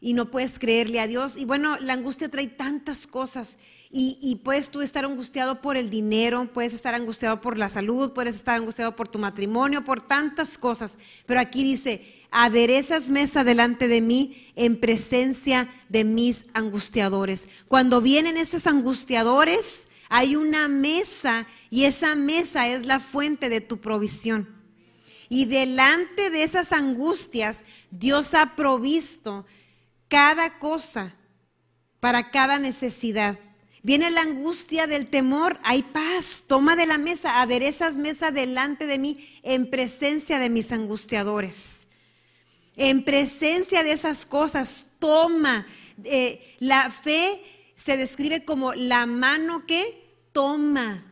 y 0.00 0.12
no 0.12 0.30
puedes 0.30 0.58
creerle 0.58 1.00
a 1.00 1.06
Dios. 1.06 1.36
Y 1.36 1.44
bueno, 1.44 1.76
la 1.80 1.94
angustia 1.94 2.28
trae 2.28 2.46
tantas 2.46 3.06
cosas. 3.06 3.58
Y, 3.90 4.40
puedes 4.44 4.68
tú 4.68 4.82
estar 4.82 5.06
angustiado 5.06 5.62
por 5.62 5.78
el 5.78 5.88
dinero, 5.88 6.50
puedes 6.52 6.74
estar 6.74 6.94
angustiado 6.94 7.40
por 7.40 7.56
la 7.56 7.70
salud, 7.70 8.12
puedes 8.12 8.34
estar 8.34 8.56
angustiado 8.56 8.94
por 8.94 9.08
tu 9.08 9.18
matrimonio, 9.18 9.82
por 9.82 10.02
tantas 10.02 10.58
cosas. 10.58 10.98
Pero 11.24 11.40
aquí 11.40 11.64
dice, 11.64 12.02
aderezas 12.30 13.08
mesa 13.08 13.44
delante 13.44 13.88
de 13.88 14.02
mí 14.02 14.46
en 14.56 14.76
presencia 14.76 15.72
de 15.88 16.04
mis 16.04 16.44
angustiadores. 16.52 17.48
Cuando 17.66 18.02
vienen 18.02 18.36
esos 18.36 18.66
angustiadores, 18.66 19.88
hay 20.10 20.36
una 20.36 20.68
mesa 20.68 21.46
y 21.70 21.84
esa 21.84 22.14
mesa 22.14 22.68
es 22.68 22.84
la 22.84 23.00
fuente 23.00 23.48
de 23.48 23.62
tu 23.62 23.78
provisión. 23.78 24.48
Y 25.30 25.46
delante 25.46 26.28
de 26.28 26.42
esas 26.42 26.72
angustias, 26.72 27.64
Dios 27.90 28.34
ha 28.34 28.54
provisto 28.54 29.46
cada 30.08 30.58
cosa 30.58 31.14
para 32.00 32.30
cada 32.30 32.58
necesidad. 32.58 33.38
Viene 33.82 34.10
la 34.10 34.22
angustia 34.22 34.86
del 34.86 35.06
temor, 35.06 35.58
hay 35.62 35.82
paz, 35.82 36.44
toma 36.46 36.74
de 36.76 36.86
la 36.86 36.98
mesa, 36.98 37.40
aderezas 37.40 37.96
mesa 37.96 38.30
delante 38.30 38.86
de 38.86 38.98
mí 38.98 39.40
en 39.42 39.70
presencia 39.70 40.38
de 40.38 40.50
mis 40.50 40.72
angustiadores. 40.72 41.88
En 42.76 43.04
presencia 43.04 43.82
de 43.82 43.92
esas 43.92 44.26
cosas, 44.26 44.86
toma. 44.98 45.66
Eh, 46.04 46.56
la 46.58 46.90
fe 46.90 47.42
se 47.74 47.96
describe 47.96 48.44
como 48.44 48.74
la 48.74 49.06
mano 49.06 49.66
que 49.66 50.08
toma. 50.32 51.04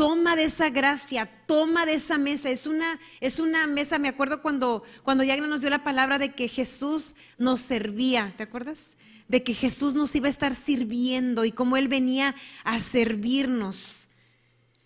Toma 0.00 0.34
de 0.34 0.44
esa 0.44 0.70
gracia, 0.70 1.30
toma 1.44 1.84
de 1.84 1.92
esa 1.92 2.16
mesa. 2.16 2.48
Es 2.48 2.66
una, 2.66 2.98
es 3.20 3.38
una 3.38 3.66
mesa, 3.66 3.98
me 3.98 4.08
acuerdo 4.08 4.40
cuando, 4.40 4.82
cuando 5.02 5.24
Yagna 5.24 5.46
nos 5.46 5.60
dio 5.60 5.68
la 5.68 5.84
palabra 5.84 6.18
de 6.18 6.34
que 6.34 6.48
Jesús 6.48 7.14
nos 7.36 7.60
servía, 7.60 8.32
¿te 8.38 8.44
acuerdas? 8.44 8.92
De 9.28 9.42
que 9.42 9.52
Jesús 9.52 9.94
nos 9.94 10.14
iba 10.14 10.28
a 10.28 10.30
estar 10.30 10.54
sirviendo 10.54 11.44
y 11.44 11.52
cómo 11.52 11.76
Él 11.76 11.88
venía 11.88 12.34
a 12.64 12.80
servirnos. 12.80 14.08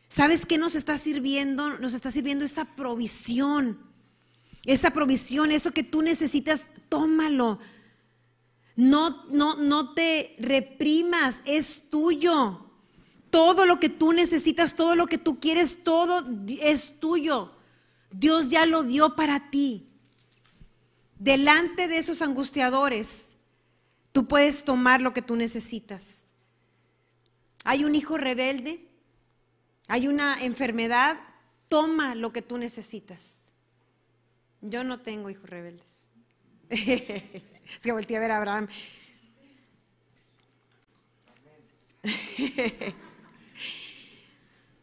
¿Sabes 0.09 0.47
qué 0.47 0.59
nos 0.59 0.75
está 0.75 0.99
sirviendo? 0.99 1.79
Nos 1.79 1.95
está 1.95 2.11
sirviendo 2.11 2.45
esa 2.45 2.65
provisión. 2.65 3.79
Esa 4.65 4.91
provisión, 4.91 5.53
eso 5.53 5.71
que 5.71 5.85
tú 5.85 6.03
necesitas, 6.03 6.67
tómalo. 6.89 7.61
No, 8.75 9.25
no, 9.31 9.55
no 9.55 9.95
te 9.95 10.35
reprimas, 10.41 11.41
es 11.45 11.89
tuyo. 11.89 12.64
Todo 13.35 13.67
lo 13.67 13.81
que 13.81 13.89
tú 13.89 14.13
necesitas, 14.13 14.77
todo 14.77 14.95
lo 14.95 15.09
que 15.09 15.19
tú 15.19 15.41
quieres, 15.41 15.83
todo 15.83 16.25
es 16.63 17.01
tuyo. 17.01 17.51
Dios 18.13 18.49
ya 18.49 18.65
lo 18.65 18.85
dio 18.85 19.17
para 19.17 19.51
ti. 19.51 19.89
Delante 21.19 21.89
de 21.89 21.99
esos 21.99 22.23
angustiadores, 22.23 23.35
tú 24.13 24.29
puedes 24.29 24.63
tomar 24.63 25.01
lo 25.01 25.13
que 25.13 25.21
tú 25.21 25.35
necesitas. 25.35 26.27
Hay 27.65 27.85
un 27.85 27.97
hijo 27.97 28.19
rebelde, 28.19 28.87
hay 29.89 30.07
una 30.07 30.41
enfermedad, 30.45 31.19
toma 31.67 32.15
lo 32.15 32.33
que 32.33 32.41
tú 32.41 32.57
necesitas. 32.57 33.47
Yo 34.61 34.85
no 34.85 35.01
tengo 35.01 35.29
hijos 35.29 35.51
rebeldes. 35.51 35.89
es 36.71 37.83
que 37.83 37.91
volteé 37.91 38.17
a 38.17 38.21
ver 38.21 38.31
a 38.31 38.37
Abraham. 38.37 38.69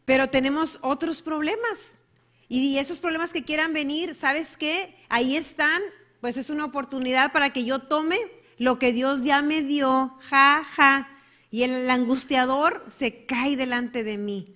Pero 0.04 0.28
tenemos 0.28 0.78
otros 0.82 1.22
problemas. 1.22 2.02
Y 2.48 2.78
esos 2.78 3.00
problemas 3.00 3.32
que 3.32 3.44
quieran 3.44 3.72
venir, 3.72 4.14
¿sabes 4.14 4.56
qué? 4.56 4.94
Ahí 5.08 5.36
están, 5.36 5.80
pues 6.20 6.36
es 6.36 6.50
una 6.50 6.64
oportunidad 6.64 7.32
para 7.32 7.50
que 7.50 7.64
yo 7.64 7.78
tome 7.78 8.18
lo 8.58 8.78
que 8.78 8.92
Dios 8.92 9.24
ya 9.24 9.42
me 9.42 9.62
dio, 9.62 10.16
ja, 10.20 10.62
ja. 10.64 11.08
Y 11.50 11.62
el 11.62 11.88
angustiador 11.90 12.84
se 12.88 13.24
cae 13.26 13.56
delante 13.56 14.04
de 14.04 14.18
mí. 14.18 14.54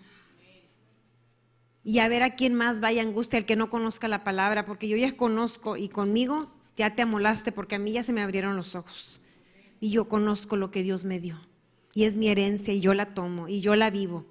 Y 1.85 2.01
a 2.01 2.09
ver 2.09 2.23
a 2.23 2.35
quién 2.35 2.55
más 2.55 2.81
vaya 2.81 3.03
angustia, 3.03 3.39
el 3.39 3.47
que 3.47 3.57
no 3.57 3.71
conozca 3.71 4.09
la 4.09 4.25
palabra, 4.25 4.65
porque 4.65 4.89
yo 4.89 4.97
ya 4.97 5.17
conozco 5.17 5.77
y 5.77 5.89
conmigo 5.89 6.51
ya 6.77 6.95
te 6.95 7.03
amolaste, 7.03 7.53
porque 7.53 7.77
a 7.77 7.79
mí 7.79 7.93
ya 7.93 8.03
se 8.03 8.13
me 8.13 8.23
abrieron 8.23 8.57
los 8.57 8.75
ojos. 8.75 9.21
Y 9.81 9.91
yo 9.91 10.09
conozco 10.09 10.57
lo 10.57 10.71
que 10.71 10.83
Dios 10.83 11.05
me 11.05 11.21
dio. 11.21 11.41
Y 11.95 12.05
es 12.05 12.17
mi 12.17 12.29
herencia 12.29 12.75
y 12.75 12.81
yo 12.81 12.93
la 12.93 13.15
tomo 13.15 13.49
y 13.49 13.61
yo 13.61 13.77
la 13.77 13.91
vivo. 13.91 14.27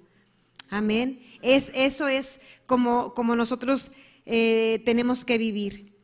Amén. 0.68 1.20
Es, 1.42 1.70
eso 1.74 2.08
es 2.08 2.40
como, 2.66 3.14
como 3.14 3.36
nosotros 3.36 3.90
eh, 4.24 4.82
tenemos 4.84 5.24
que 5.24 5.38
vivir. 5.38 5.94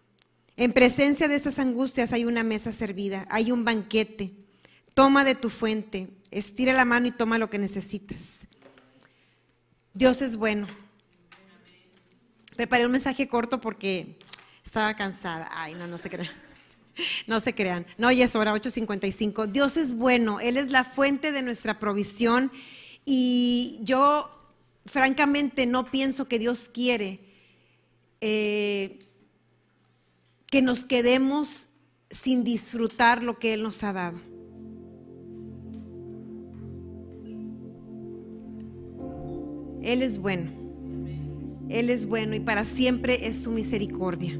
En 0.56 0.72
presencia 0.72 1.28
de 1.28 1.34
estas 1.34 1.58
angustias 1.58 2.12
hay 2.12 2.24
una 2.24 2.44
mesa 2.44 2.72
servida, 2.72 3.26
hay 3.30 3.50
un 3.50 3.64
banquete. 3.64 4.32
Toma 4.94 5.24
de 5.24 5.34
tu 5.34 5.50
fuente. 5.50 6.08
Estira 6.30 6.72
la 6.72 6.84
mano 6.84 7.06
y 7.06 7.12
toma 7.12 7.38
lo 7.38 7.50
que 7.50 7.58
necesites. 7.58 8.46
Dios 9.94 10.22
es 10.22 10.36
bueno. 10.36 10.66
Preparé 12.56 12.86
un 12.86 12.92
mensaje 12.92 13.28
corto 13.28 13.60
porque 13.60 14.18
estaba 14.64 14.94
cansada. 14.94 15.48
Ay, 15.52 15.74
no, 15.74 15.86
no 15.86 15.98
se 15.98 16.10
crean. 16.10 16.32
No 17.26 17.40
se 17.40 17.54
crean. 17.54 17.86
No, 17.96 18.12
y 18.12 18.20
es 18.20 18.36
hora 18.36 18.52
8.55. 18.52 19.46
Dios 19.46 19.78
es 19.78 19.94
bueno. 19.94 20.40
Él 20.40 20.58
es 20.58 20.70
la 20.70 20.84
fuente 20.84 21.32
de 21.32 21.40
nuestra 21.40 21.78
provisión. 21.78 22.52
Y 23.06 23.78
yo, 23.80 24.30
francamente, 24.86 25.66
no 25.66 25.90
pienso 25.90 26.28
que 26.28 26.38
Dios 26.38 26.70
quiere 26.72 27.20
eh, 28.20 28.98
que 30.46 30.62
nos 30.62 30.84
quedemos 30.84 31.68
sin 32.10 32.44
disfrutar 32.44 33.22
lo 33.22 33.38
que 33.38 33.54
Él 33.54 33.62
nos 33.62 33.82
ha 33.82 33.92
dado. 33.92 34.18
Él 39.82 40.02
es 40.02 40.18
bueno. 40.18 40.50
Él 41.68 41.90
es 41.90 42.06
bueno 42.06 42.36
y 42.36 42.40
para 42.40 42.64
siempre 42.64 43.26
es 43.26 43.42
su 43.42 43.50
misericordia. 43.50 44.38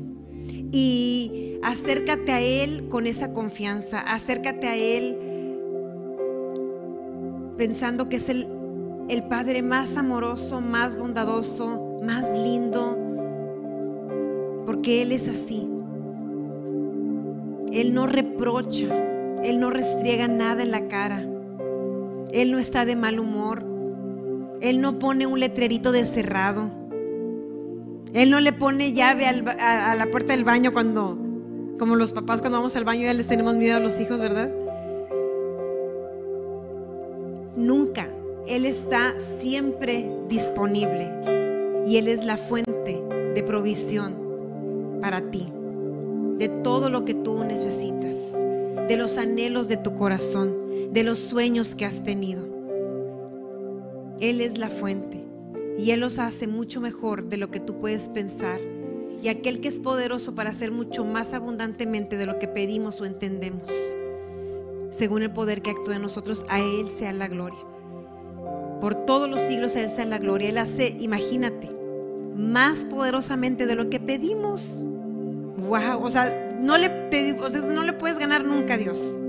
Y 0.70 1.59
acércate 1.62 2.30
a 2.30 2.40
Él 2.40 2.88
con 2.88 3.07
esa 3.07 3.32
confianza. 3.32 4.01
Acércate 4.01 4.68
a 4.68 4.76
Él 4.76 5.18
pensando 7.57 8.09
que 8.09 8.16
es 8.16 8.28
el, 8.28 8.47
el 9.12 9.24
Padre 9.24 9.60
más 9.60 9.98
amoroso, 9.98 10.62
más 10.62 10.96
bondadoso, 10.96 12.00
más 12.02 12.30
lindo. 12.30 12.96
Porque 14.64 15.02
Él 15.02 15.12
es 15.12 15.28
así. 15.28 15.68
Él 17.72 17.92
no 17.92 18.06
reprocha. 18.06 18.86
Él 19.44 19.60
no 19.60 19.68
restriega 19.68 20.28
nada 20.28 20.62
en 20.62 20.70
la 20.70 20.88
cara. 20.88 21.26
Él 22.32 22.52
no 22.52 22.58
está 22.58 22.86
de 22.86 22.96
mal 22.96 23.20
humor. 23.20 23.66
Él 24.62 24.80
no 24.80 24.98
pone 24.98 25.26
un 25.26 25.40
letrerito 25.40 25.92
de 25.92 26.06
cerrado. 26.06 26.70
Él 28.14 28.30
no 28.30 28.40
le 28.40 28.54
pone 28.54 28.94
llave 28.94 29.26
a, 29.26 29.94
la 29.94 30.06
puerta 30.06 30.32
del 30.32 30.44
baño 30.44 30.72
cuando, 30.72 31.18
como 31.78 31.96
los 31.96 32.14
papás 32.14 32.40
cuando 32.40 32.58
vamos 32.58 32.76
al 32.76 32.84
baño 32.84 33.02
ya 33.02 33.12
les 33.12 33.26
tenemos 33.26 33.56
miedo 33.56 33.76
a 33.76 33.80
los 33.80 34.00
hijos, 34.00 34.18
¿verdad? 34.18 34.50
Nunca. 37.56 38.11
Él 38.47 38.64
está 38.64 39.14
siempre 39.18 40.11
disponible 40.28 41.12
y 41.86 41.97
Él 41.97 42.09
es 42.09 42.24
la 42.24 42.36
fuente 42.36 43.01
de 43.34 43.43
provisión 43.45 44.99
para 45.01 45.30
ti, 45.30 45.49
de 46.38 46.49
todo 46.49 46.90
lo 46.90 47.05
que 47.05 47.14
tú 47.14 47.45
necesitas, 47.45 48.32
de 48.88 48.97
los 48.97 49.16
anhelos 49.16 49.68
de 49.68 49.76
tu 49.76 49.95
corazón, 49.95 50.57
de 50.93 51.05
los 51.05 51.20
sueños 51.20 51.76
que 51.76 51.84
has 51.84 52.03
tenido. 52.03 52.45
Él 54.18 54.40
es 54.40 54.59
la 54.59 54.68
fuente 54.68 55.24
y 55.78 55.93
Él 55.93 56.01
los 56.01 56.18
hace 56.18 56.49
mucho 56.49 56.80
mejor 56.80 57.28
de 57.28 57.36
lo 57.36 57.51
que 57.51 57.61
tú 57.61 57.78
puedes 57.78 58.09
pensar. 58.09 58.61
Y 59.22 59.28
aquel 59.28 59.61
que 59.61 59.68
es 59.68 59.78
poderoso 59.78 60.34
para 60.34 60.51
hacer 60.51 60.72
mucho 60.72 61.05
más 61.05 61.32
abundantemente 61.32 62.16
de 62.16 62.26
lo 62.26 62.40
que 62.40 62.49
pedimos 62.49 63.01
o 63.01 63.07
entendemos, 63.07 63.70
según 64.90 65.22
el 65.22 65.32
poder 65.32 65.62
que 65.62 65.70
actúa 65.70 65.95
en 65.95 66.03
nosotros, 66.03 66.45
a 66.49 66.59
Él 66.59 66.90
sea 66.90 67.12
la 67.12 67.28
gloria. 67.28 67.71
Por 68.82 69.06
todos 69.06 69.30
los 69.30 69.40
siglos 69.40 69.76
Él 69.76 69.88
sea 69.88 70.04
la 70.06 70.18
gloria. 70.18 70.48
Él 70.48 70.58
hace, 70.58 70.88
imagínate, 70.98 71.70
más 72.34 72.84
poderosamente 72.84 73.66
de 73.66 73.76
lo 73.76 73.88
que 73.88 74.00
pedimos. 74.00 74.80
Wow, 75.56 76.02
o 76.02 76.10
sea, 76.10 76.58
no 76.60 76.76
le, 76.76 77.36
o 77.40 77.48
sea, 77.48 77.60
no 77.60 77.84
le 77.84 77.92
puedes 77.92 78.18
ganar 78.18 78.44
nunca 78.44 78.74
a 78.74 78.78
Dios. 78.78 79.20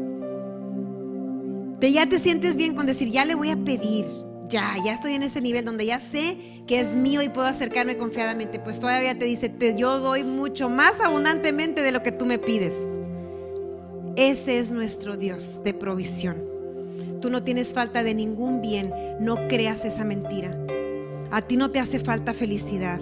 Te, 1.79 1.91
ya 1.91 2.09
te 2.09 2.17
sientes 2.17 2.55
bien 2.55 2.73
con 2.73 2.87
decir, 2.87 3.11
ya 3.11 3.25
le 3.25 3.35
voy 3.35 3.51
a 3.51 3.55
pedir 3.57 4.07
ya, 4.49 4.75
ya 4.83 4.93
estoy 4.93 5.13
en 5.13 5.21
ese 5.21 5.39
nivel 5.39 5.65
donde 5.65 5.85
ya 5.85 5.99
sé 5.99 6.37
que 6.67 6.79
es 6.79 6.95
mío 6.95 7.21
y 7.21 7.29
puedo 7.29 7.47
acercarme 7.47 7.95
confiadamente, 7.95 8.59
pues 8.59 8.79
todavía 8.79 9.17
te 9.17 9.25
dice, 9.25 9.49
te, 9.49 9.75
yo 9.75 9.99
doy 9.99 10.23
mucho 10.23 10.67
más 10.67 10.99
abundantemente 10.99 11.81
de 11.81 11.91
lo 11.91 12.01
que 12.01 12.11
tú 12.11 12.25
me 12.25 12.39
pides. 12.39 12.75
Ese 14.15 14.57
es 14.57 14.71
nuestro 14.71 15.15
Dios 15.15 15.63
de 15.63 15.73
provisión. 15.75 16.52
Tú 17.23 17.29
no 17.29 17.41
tienes 17.41 17.73
falta 17.73 18.03
de 18.03 18.13
ningún 18.13 18.61
bien, 18.61 18.93
no 19.21 19.47
creas 19.47 19.85
esa 19.85 20.03
mentira. 20.03 20.57
A 21.31 21.41
ti 21.41 21.55
no 21.55 21.71
te 21.71 21.79
hace 21.79 21.97
falta 21.97 22.33
felicidad. 22.33 22.99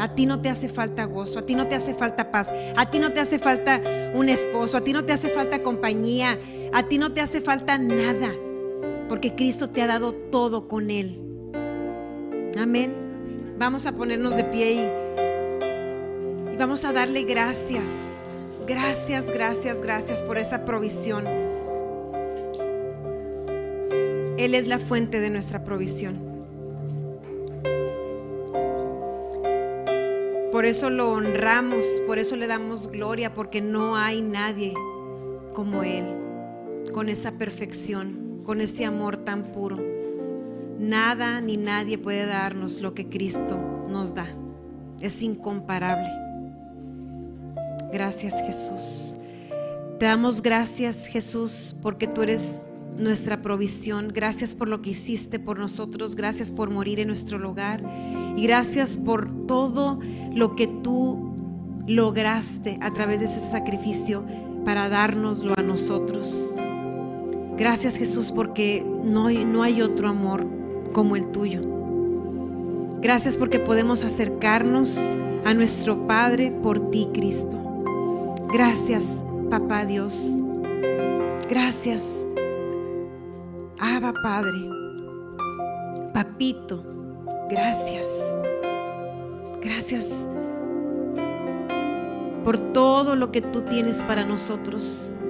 A 0.00 0.12
ti 0.12 0.26
no 0.26 0.40
te 0.40 0.48
hace 0.48 0.68
falta 0.68 1.04
gozo, 1.04 1.38
a 1.38 1.46
ti 1.46 1.54
no 1.54 1.68
te 1.68 1.76
hace 1.76 1.94
falta 1.94 2.32
paz, 2.32 2.50
a 2.76 2.90
ti 2.90 2.98
no 2.98 3.12
te 3.12 3.20
hace 3.20 3.38
falta 3.38 3.80
un 4.12 4.28
esposo, 4.28 4.76
a 4.76 4.80
ti 4.80 4.92
no 4.92 5.04
te 5.04 5.12
hace 5.12 5.28
falta 5.28 5.62
compañía, 5.62 6.36
a 6.72 6.82
ti 6.82 6.98
no 6.98 7.12
te 7.12 7.20
hace 7.20 7.40
falta 7.40 7.78
nada 7.78 8.34
porque 9.08 9.36
Cristo 9.36 9.70
te 9.70 9.82
ha 9.82 9.86
dado 9.86 10.14
todo 10.14 10.66
con 10.66 10.90
Él. 10.90 11.20
Amén. 12.58 12.92
Vamos 13.56 13.86
a 13.86 13.92
ponernos 13.92 14.34
de 14.34 14.42
pie 14.42 14.72
y, 14.72 16.56
vamos 16.58 16.84
a 16.84 16.92
darle 16.92 17.22
gracias. 17.22 18.32
Gracias, 18.66 19.30
gracias, 19.30 19.80
gracias 19.80 20.24
por 20.24 20.38
esa 20.38 20.64
provisión. 20.64 21.43
Él 24.38 24.54
es 24.54 24.66
la 24.66 24.78
fuente 24.78 25.20
de 25.20 25.30
nuestra 25.30 25.64
provisión. 25.64 26.16
Por 30.52 30.66
eso 30.66 30.90
lo 30.90 31.10
honramos, 31.12 31.84
por 32.06 32.18
eso 32.18 32.36
le 32.36 32.46
damos 32.46 32.88
gloria, 32.88 33.34
porque 33.34 33.60
no 33.60 33.96
hay 33.96 34.22
nadie 34.22 34.74
como 35.52 35.82
Él, 35.82 36.04
con 36.92 37.08
esa 37.08 37.32
perfección 37.32 38.24
con 38.44 38.60
este 38.60 38.84
amor 38.84 39.16
tan 39.16 39.42
puro. 39.42 39.78
Nada 40.78 41.40
ni 41.40 41.56
nadie 41.56 41.98
puede 41.98 42.26
darnos 42.26 42.80
lo 42.80 42.94
que 42.94 43.08
Cristo 43.08 43.58
nos 43.88 44.14
da. 44.14 44.28
Es 45.00 45.22
incomparable. 45.22 46.10
Gracias 47.92 48.34
Jesús. 48.44 49.16
Te 49.98 50.06
damos 50.06 50.42
gracias 50.42 51.06
Jesús 51.06 51.74
porque 51.80 52.06
tú 52.06 52.22
eres 52.22 52.58
nuestra 52.98 53.42
provisión. 53.42 54.10
Gracias 54.12 54.54
por 54.54 54.68
lo 54.68 54.82
que 54.82 54.90
hiciste 54.90 55.38
por 55.38 55.58
nosotros. 55.58 56.16
Gracias 56.16 56.52
por 56.52 56.70
morir 56.70 57.00
en 57.00 57.08
nuestro 57.08 57.38
lugar. 57.38 57.82
Y 58.36 58.42
gracias 58.42 58.96
por 58.96 59.46
todo 59.46 59.98
lo 60.34 60.56
que 60.56 60.66
tú 60.66 61.34
lograste 61.86 62.78
a 62.80 62.92
través 62.92 63.20
de 63.20 63.26
ese 63.26 63.40
sacrificio 63.40 64.24
para 64.64 64.88
dárnoslo 64.88 65.54
a 65.56 65.62
nosotros. 65.62 66.54
Gracias 67.56 67.96
Jesús 67.96 68.32
porque 68.32 68.84
no 69.04 69.26
hay, 69.26 69.44
no 69.44 69.62
hay 69.62 69.82
otro 69.82 70.08
amor 70.08 70.46
como 70.92 71.16
el 71.16 71.28
tuyo. 71.28 71.60
Gracias 73.00 73.36
porque 73.36 73.58
podemos 73.58 74.02
acercarnos 74.02 74.98
a 75.44 75.52
nuestro 75.52 76.06
Padre 76.06 76.50
por 76.50 76.90
ti, 76.90 77.08
Cristo. 77.12 77.60
Gracias, 78.50 79.22
Papá 79.50 79.84
Dios. 79.84 80.42
Gracias, 81.48 82.26
Abba 83.86 84.14
Padre. 84.14 84.70
Papito, 86.14 86.82
gracias. 87.50 88.06
Gracias 89.60 90.26
por 92.44 92.58
todo 92.72 93.14
lo 93.14 93.30
que 93.30 93.42
tú 93.42 93.60
tienes 93.60 94.02
para 94.02 94.24
nosotros. 94.24 95.20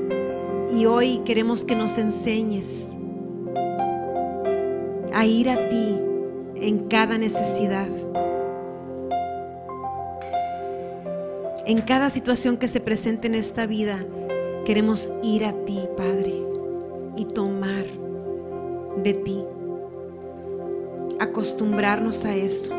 Y 0.72 0.86
hoy 0.86 1.18
queremos 1.24 1.64
que 1.64 1.74
nos 1.74 1.98
enseñes 1.98 2.94
a 5.12 5.26
ir 5.26 5.50
a 5.50 5.68
ti 5.68 5.98
en 6.54 6.86
cada 6.86 7.18
necesidad. 7.18 7.88
En 11.66 11.80
cada 11.80 12.08
situación 12.08 12.56
que 12.56 12.68
se 12.68 12.78
presente 12.78 13.26
en 13.26 13.34
esta 13.34 13.66
vida, 13.66 14.04
queremos 14.64 15.12
ir 15.24 15.44
a 15.44 15.52
ti, 15.64 15.83
de 19.04 19.14
ti. 19.14 19.44
Acostumbrarnos 21.20 22.24
a 22.24 22.34
eso, 22.34 22.72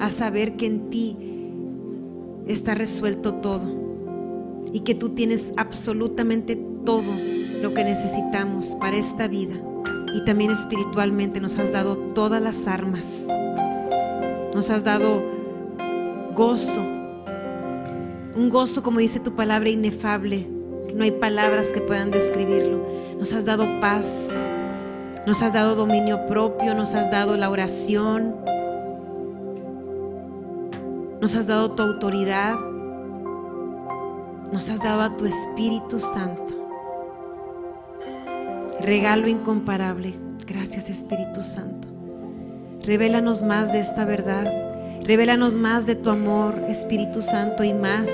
a 0.00 0.10
saber 0.10 0.56
que 0.56 0.66
en 0.66 0.90
ti 0.90 1.16
está 2.48 2.74
resuelto 2.74 3.34
todo 3.34 3.66
y 4.72 4.80
que 4.80 4.94
tú 4.94 5.10
tienes 5.10 5.52
absolutamente 5.56 6.56
todo 6.84 7.12
lo 7.62 7.72
que 7.74 7.84
necesitamos 7.84 8.74
para 8.76 8.96
esta 8.96 9.28
vida 9.28 9.54
y 10.14 10.24
también 10.24 10.50
espiritualmente 10.50 11.40
nos 11.40 11.58
has 11.58 11.72
dado 11.72 11.96
todas 11.96 12.42
las 12.42 12.66
armas. 12.66 13.26
Nos 14.54 14.70
has 14.70 14.84
dado 14.84 15.22
gozo, 16.34 16.80
un 16.80 18.48
gozo 18.50 18.82
como 18.82 19.00
dice 19.00 19.20
tu 19.20 19.34
palabra 19.34 19.68
inefable, 19.68 20.46
no 20.94 21.04
hay 21.04 21.10
palabras 21.10 21.68
que 21.68 21.80
puedan 21.80 22.10
describirlo. 22.10 22.80
Nos 23.18 23.32
has 23.32 23.44
dado 23.44 23.64
paz, 23.80 24.30
nos 25.26 25.42
has 25.42 25.52
dado 25.52 25.74
dominio 25.74 26.24
propio, 26.26 26.74
nos 26.74 26.94
has 26.94 27.10
dado 27.10 27.36
la 27.36 27.50
oración, 27.50 28.36
nos 31.20 31.34
has 31.34 31.48
dado 31.48 31.72
tu 31.72 31.82
autoridad, 31.82 32.54
nos 34.52 34.70
has 34.70 34.80
dado 34.80 35.02
a 35.02 35.16
tu 35.16 35.26
Espíritu 35.26 35.98
Santo. 35.98 36.54
regalo 38.80 39.26
incomparable. 39.26 40.14
Gracias 40.46 40.88
Espíritu 40.88 41.42
Santo. 41.42 41.88
Revélanos 42.84 43.42
más 43.42 43.72
de 43.72 43.80
esta 43.80 44.04
verdad. 44.04 44.46
Revélanos 45.02 45.56
más 45.56 45.86
de 45.86 45.96
tu 45.96 46.10
amor, 46.10 46.54
Espíritu 46.68 47.20
Santo, 47.20 47.64
y 47.64 47.74
más 47.74 48.08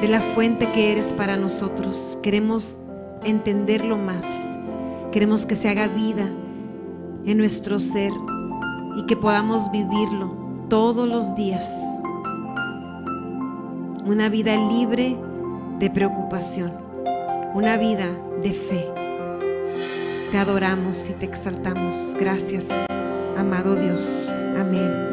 de 0.00 0.08
la 0.08 0.22
fuente 0.22 0.72
que 0.72 0.92
eres 0.92 1.12
para 1.12 1.36
nosotros. 1.36 2.18
Queremos 2.22 2.78
entenderlo 3.24 3.98
más. 3.98 4.57
Queremos 5.12 5.46
que 5.46 5.54
se 5.54 5.68
haga 5.68 5.88
vida 5.88 6.28
en 7.24 7.38
nuestro 7.38 7.78
ser 7.78 8.12
y 8.96 9.06
que 9.06 9.16
podamos 9.16 9.70
vivirlo 9.70 10.66
todos 10.68 11.08
los 11.08 11.34
días. 11.34 11.72
Una 14.04 14.28
vida 14.28 14.56
libre 14.56 15.16
de 15.78 15.90
preocupación. 15.90 16.72
Una 17.54 17.76
vida 17.78 18.06
de 18.42 18.52
fe. 18.52 18.86
Te 20.30 20.38
adoramos 20.38 21.08
y 21.08 21.14
te 21.14 21.24
exaltamos. 21.24 22.14
Gracias, 22.18 22.68
amado 23.36 23.76
Dios. 23.76 24.30
Amén. 24.58 25.08